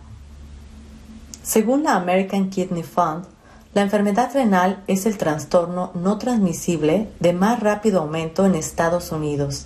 Según 1.44 1.84
la 1.84 1.96
American 1.96 2.50
Kidney 2.50 2.84
Fund, 2.84 3.26
la 3.74 3.82
enfermedad 3.82 4.32
renal 4.34 4.82
es 4.88 5.06
el 5.06 5.18
trastorno 5.18 5.92
no 5.94 6.18
transmisible 6.18 7.10
de 7.20 7.34
más 7.34 7.60
rápido 7.60 8.00
aumento 8.00 8.46
en 8.46 8.56
Estados 8.56 9.12
Unidos. 9.12 9.66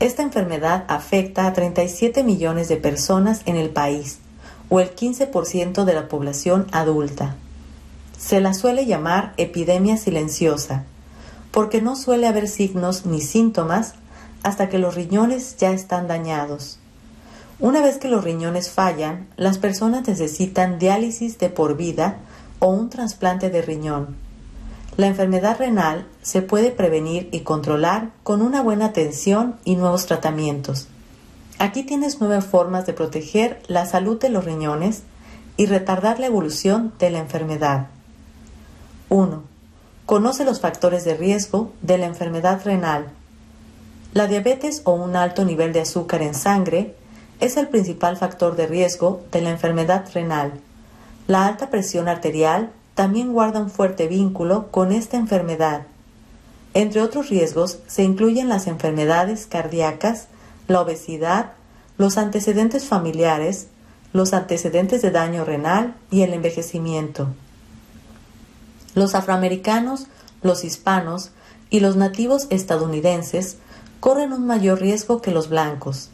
Esta 0.00 0.22
enfermedad 0.22 0.84
afecta 0.88 1.46
a 1.46 1.52
37 1.52 2.24
millones 2.24 2.68
de 2.68 2.78
personas 2.78 3.42
en 3.46 3.54
el 3.54 3.70
país, 3.70 4.18
o 4.70 4.80
el 4.80 4.92
15% 4.94 5.84
de 5.84 5.94
la 5.94 6.08
población 6.08 6.66
adulta. 6.72 7.36
Se 8.18 8.40
la 8.40 8.52
suele 8.52 8.84
llamar 8.84 9.34
epidemia 9.36 9.96
silenciosa, 9.98 10.84
porque 11.52 11.80
no 11.80 11.94
suele 11.94 12.26
haber 12.26 12.48
signos 12.48 13.06
ni 13.06 13.20
síntomas 13.20 13.94
hasta 14.42 14.68
que 14.68 14.78
los 14.78 14.96
riñones 14.96 15.56
ya 15.58 15.70
están 15.70 16.08
dañados. 16.08 16.77
Una 17.60 17.80
vez 17.80 17.98
que 17.98 18.08
los 18.08 18.22
riñones 18.22 18.70
fallan, 18.70 19.26
las 19.36 19.58
personas 19.58 20.06
necesitan 20.06 20.78
diálisis 20.78 21.38
de 21.38 21.50
por 21.50 21.76
vida 21.76 22.18
o 22.60 22.68
un 22.68 22.88
trasplante 22.88 23.50
de 23.50 23.62
riñón. 23.62 24.16
La 24.96 25.08
enfermedad 25.08 25.58
renal 25.58 26.06
se 26.22 26.40
puede 26.40 26.70
prevenir 26.70 27.28
y 27.32 27.40
controlar 27.40 28.10
con 28.22 28.42
una 28.42 28.62
buena 28.62 28.86
atención 28.86 29.56
y 29.64 29.74
nuevos 29.74 30.06
tratamientos. 30.06 30.86
Aquí 31.58 31.82
tienes 31.82 32.20
nueve 32.20 32.42
formas 32.42 32.86
de 32.86 32.92
proteger 32.92 33.60
la 33.66 33.86
salud 33.86 34.20
de 34.20 34.28
los 34.28 34.44
riñones 34.44 35.02
y 35.56 35.66
retardar 35.66 36.20
la 36.20 36.26
evolución 36.26 36.92
de 37.00 37.10
la 37.10 37.18
enfermedad. 37.18 37.88
1. 39.08 39.42
Conoce 40.06 40.44
los 40.44 40.60
factores 40.60 41.04
de 41.04 41.16
riesgo 41.16 41.72
de 41.82 41.98
la 41.98 42.06
enfermedad 42.06 42.60
renal 42.64 43.08
la 44.14 44.26
diabetes 44.26 44.82
o 44.84 44.92
un 44.92 45.16
alto 45.16 45.44
nivel 45.44 45.72
de 45.72 45.80
azúcar 45.80 46.22
en 46.22 46.34
sangre 46.34 46.94
es 47.40 47.56
el 47.56 47.68
principal 47.68 48.16
factor 48.16 48.56
de 48.56 48.66
riesgo 48.66 49.22
de 49.30 49.40
la 49.42 49.50
enfermedad 49.50 50.06
renal. 50.12 50.52
La 51.26 51.46
alta 51.46 51.70
presión 51.70 52.08
arterial 52.08 52.70
también 52.94 53.32
guarda 53.32 53.60
un 53.60 53.70
fuerte 53.70 54.08
vínculo 54.08 54.68
con 54.70 54.92
esta 54.92 55.16
enfermedad. 55.16 55.82
Entre 56.74 57.00
otros 57.00 57.28
riesgos 57.28 57.78
se 57.86 58.02
incluyen 58.02 58.48
las 58.48 58.66
enfermedades 58.66 59.46
cardíacas, 59.46 60.26
la 60.66 60.80
obesidad, 60.80 61.52
los 61.96 62.18
antecedentes 62.18 62.84
familiares, 62.84 63.68
los 64.12 64.32
antecedentes 64.32 65.02
de 65.02 65.10
daño 65.10 65.44
renal 65.44 65.94
y 66.10 66.22
el 66.22 66.32
envejecimiento. 66.32 67.28
Los 68.94 69.14
afroamericanos, 69.14 70.06
los 70.42 70.64
hispanos 70.64 71.30
y 71.70 71.80
los 71.80 71.96
nativos 71.96 72.46
estadounidenses 72.50 73.58
corren 74.00 74.32
un 74.32 74.46
mayor 74.46 74.80
riesgo 74.80 75.20
que 75.20 75.30
los 75.30 75.48
blancos. 75.48 76.10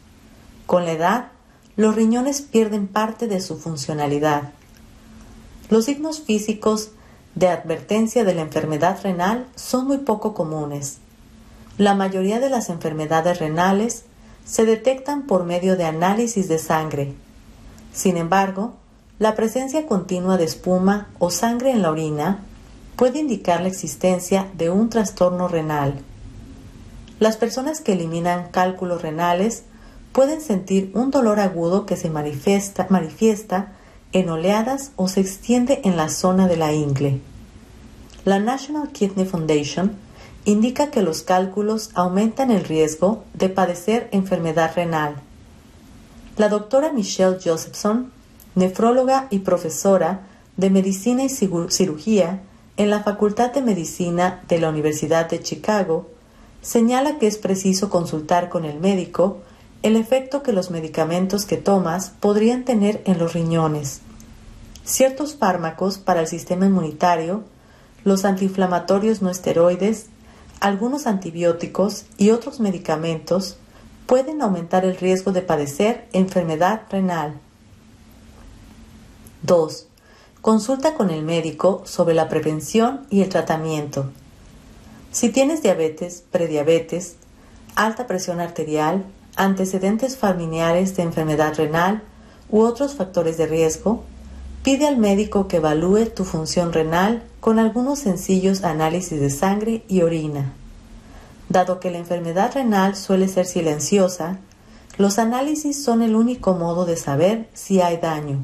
Con 0.65 0.85
la 0.85 0.93
edad, 0.93 1.27
los 1.75 1.95
riñones 1.95 2.41
pierden 2.41 2.87
parte 2.87 3.27
de 3.27 3.41
su 3.41 3.57
funcionalidad. 3.57 4.51
Los 5.69 5.85
signos 5.85 6.21
físicos 6.21 6.91
de 7.35 7.49
advertencia 7.49 8.23
de 8.23 8.33
la 8.33 8.41
enfermedad 8.41 8.99
renal 9.03 9.47
son 9.55 9.87
muy 9.87 9.97
poco 9.99 10.33
comunes. 10.33 10.97
La 11.77 11.93
mayoría 11.93 12.39
de 12.39 12.49
las 12.49 12.69
enfermedades 12.69 13.39
renales 13.39 14.03
se 14.45 14.65
detectan 14.65 15.23
por 15.23 15.43
medio 15.43 15.75
de 15.75 15.85
análisis 15.85 16.47
de 16.47 16.59
sangre. 16.59 17.13
Sin 17.93 18.15
embargo, 18.15 18.73
la 19.19 19.35
presencia 19.35 19.85
continua 19.85 20.37
de 20.37 20.45
espuma 20.45 21.07
o 21.19 21.29
sangre 21.29 21.71
en 21.71 21.81
la 21.81 21.91
orina 21.91 22.39
puede 22.95 23.19
indicar 23.19 23.61
la 23.61 23.67
existencia 23.67 24.47
de 24.57 24.69
un 24.69 24.89
trastorno 24.89 25.47
renal. 25.47 25.95
Las 27.19 27.37
personas 27.37 27.81
que 27.81 27.93
eliminan 27.93 28.49
cálculos 28.51 29.01
renales 29.01 29.63
pueden 30.15 30.39
sentir 30.39 30.91
un 30.93 31.11
dolor 31.11 31.41
agudo 31.41 31.85
que 31.85 31.97
se 31.97 32.09
manifiesta, 32.09 33.73
en 34.13 34.29
oleadas 34.29 34.91
o 34.95 35.09
se 35.09 35.19
extiende 35.19 35.81
en 35.83 35.97
la 35.97 36.07
zona 36.07 36.47
de 36.47 36.55
la 36.55 36.71
ingle. 36.71 37.19
La 38.23 38.39
National 38.39 38.93
Kidney 38.93 39.25
Foundation 39.25 39.91
indica 40.45 40.89
que 40.89 41.01
los 41.01 41.21
cálculos 41.21 41.89
aumentan 41.95 42.49
el 42.49 42.63
riesgo 42.63 43.25
de 43.33 43.49
padecer 43.49 44.07
enfermedad 44.13 44.71
renal. 44.73 45.15
La 46.37 46.47
doctora 46.47 46.93
Michelle 46.93 47.37
Josephson, 47.43 48.09
nefróloga 48.55 49.27
y 49.31 49.39
profesora 49.39 50.21
de 50.55 50.69
Medicina 50.69 51.25
y 51.25 51.29
Cirugía 51.29 52.41
en 52.77 52.89
la 52.89 53.03
Facultad 53.03 53.51
de 53.51 53.61
Medicina 53.61 54.45
de 54.47 54.59
la 54.59 54.69
Universidad 54.69 55.29
de 55.29 55.41
Chicago, 55.41 56.07
señala 56.61 57.19
que 57.19 57.27
es 57.27 57.37
preciso 57.37 57.89
consultar 57.89 58.47
con 58.47 58.63
el 58.63 58.79
médico 58.79 59.41
el 59.83 59.95
efecto 59.95 60.43
que 60.43 60.53
los 60.53 60.71
medicamentos 60.71 61.45
que 61.45 61.57
tomas 61.57 62.09
podrían 62.09 62.65
tener 62.65 63.01
en 63.05 63.19
los 63.19 63.33
riñones. 63.33 64.01
Ciertos 64.83 65.35
fármacos 65.35 65.97
para 65.97 66.21
el 66.21 66.27
sistema 66.27 66.65
inmunitario, 66.65 67.43
los 68.03 68.25
antiinflamatorios 68.25 69.21
no 69.21 69.29
esteroides, 69.29 70.07
algunos 70.59 71.07
antibióticos 71.07 72.05
y 72.17 72.31
otros 72.31 72.59
medicamentos 72.59 73.57
pueden 74.05 74.41
aumentar 74.41 74.85
el 74.85 74.95
riesgo 74.95 75.31
de 75.31 75.41
padecer 75.41 76.07
enfermedad 76.13 76.83
renal. 76.89 77.39
2. 79.41 79.87
Consulta 80.41 80.93
con 80.93 81.09
el 81.09 81.23
médico 81.23 81.81
sobre 81.85 82.13
la 82.13 82.29
prevención 82.29 83.05
y 83.09 83.21
el 83.21 83.29
tratamiento. 83.29 84.11
Si 85.11 85.29
tienes 85.29 85.63
diabetes, 85.63 86.23
prediabetes, 86.31 87.15
alta 87.75 88.05
presión 88.05 88.39
arterial, 88.39 89.05
antecedentes 89.35 90.17
familiares 90.17 90.95
de 90.95 91.03
enfermedad 91.03 91.55
renal 91.55 92.03
u 92.49 92.61
otros 92.61 92.95
factores 92.95 93.37
de 93.37 93.47
riesgo, 93.47 94.03
pide 94.63 94.87
al 94.87 94.97
médico 94.97 95.47
que 95.47 95.57
evalúe 95.57 96.05
tu 96.07 96.25
función 96.25 96.73
renal 96.73 97.23
con 97.39 97.59
algunos 97.59 97.99
sencillos 97.99 98.63
análisis 98.63 99.19
de 99.19 99.29
sangre 99.29 99.83
y 99.87 100.01
orina. 100.01 100.53
Dado 101.49 101.79
que 101.79 101.91
la 101.91 101.99
enfermedad 101.99 102.53
renal 102.53 102.95
suele 102.95 103.27
ser 103.27 103.45
silenciosa, 103.45 104.39
los 104.97 105.19
análisis 105.19 105.83
son 105.83 106.01
el 106.01 106.15
único 106.15 106.53
modo 106.53 106.85
de 106.85 106.95
saber 106.95 107.47
si 107.53 107.81
hay 107.81 107.97
daño. 107.97 108.43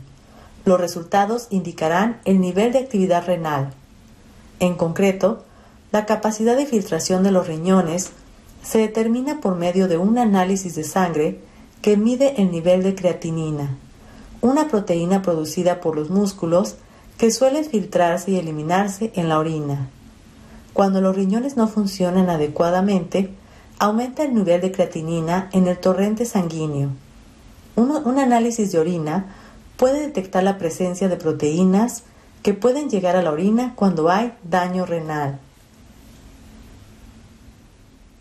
Los 0.66 0.80
resultados 0.80 1.48
indicarán 1.50 2.20
el 2.26 2.40
nivel 2.40 2.72
de 2.74 2.80
actividad 2.80 3.26
renal. 3.26 3.74
En 4.60 4.76
concreto, 4.76 5.44
la 5.92 6.06
capacidad 6.06 6.56
de 6.56 6.68
filtración 6.68 7.24
de 7.24 7.32
los 7.32 7.48
riñones 7.48 8.12
se 8.64 8.80
determina 8.80 9.42
por 9.42 9.56
medio 9.56 9.88
de 9.88 9.98
un 9.98 10.18
análisis 10.18 10.76
de 10.76 10.84
sangre 10.84 11.40
que 11.82 11.98
mide 11.98 12.42
el 12.42 12.52
nivel 12.52 12.84
de 12.84 12.96
creatinina, 12.96 13.78
una 14.42 14.68
proteína 14.68 15.22
producida 15.22 15.82
por 15.82 15.96
los 15.96 16.10
músculos 16.10 16.76
que 17.18 17.32
suele 17.32 17.64
filtrarse 17.64 18.32
y 18.32 18.38
eliminarse 18.38 19.12
en 19.16 19.30
la 19.30 19.40
orina. 19.40 19.90
Cuando 20.74 21.02
los 21.02 21.16
riñones 21.16 21.58
no 21.58 21.68
funcionan 21.68 22.30
adecuadamente, 22.30 23.32
aumenta 23.80 24.24
el 24.24 24.34
nivel 24.34 24.62
de 24.62 24.72
creatinina 24.72 25.50
en 25.52 25.68
el 25.68 25.78
torrente 25.78 26.26
sanguíneo. 26.26 26.90
un 27.76 28.20
análisis 28.20 28.72
de 28.72 28.80
orina 28.80 29.36
puede 29.78 30.02
detectar 30.02 30.44
la 30.44 30.58
presencia 30.60 31.10
de 31.10 31.18
proteínas 31.18 32.04
que 32.44 32.54
pueden 32.54 32.90
llegar 32.90 33.16
a 33.16 33.22
la 33.22 33.32
orina 33.32 33.74
cuando 33.76 34.10
hay 34.10 34.34
daño 34.44 34.86
renal. 34.86 35.40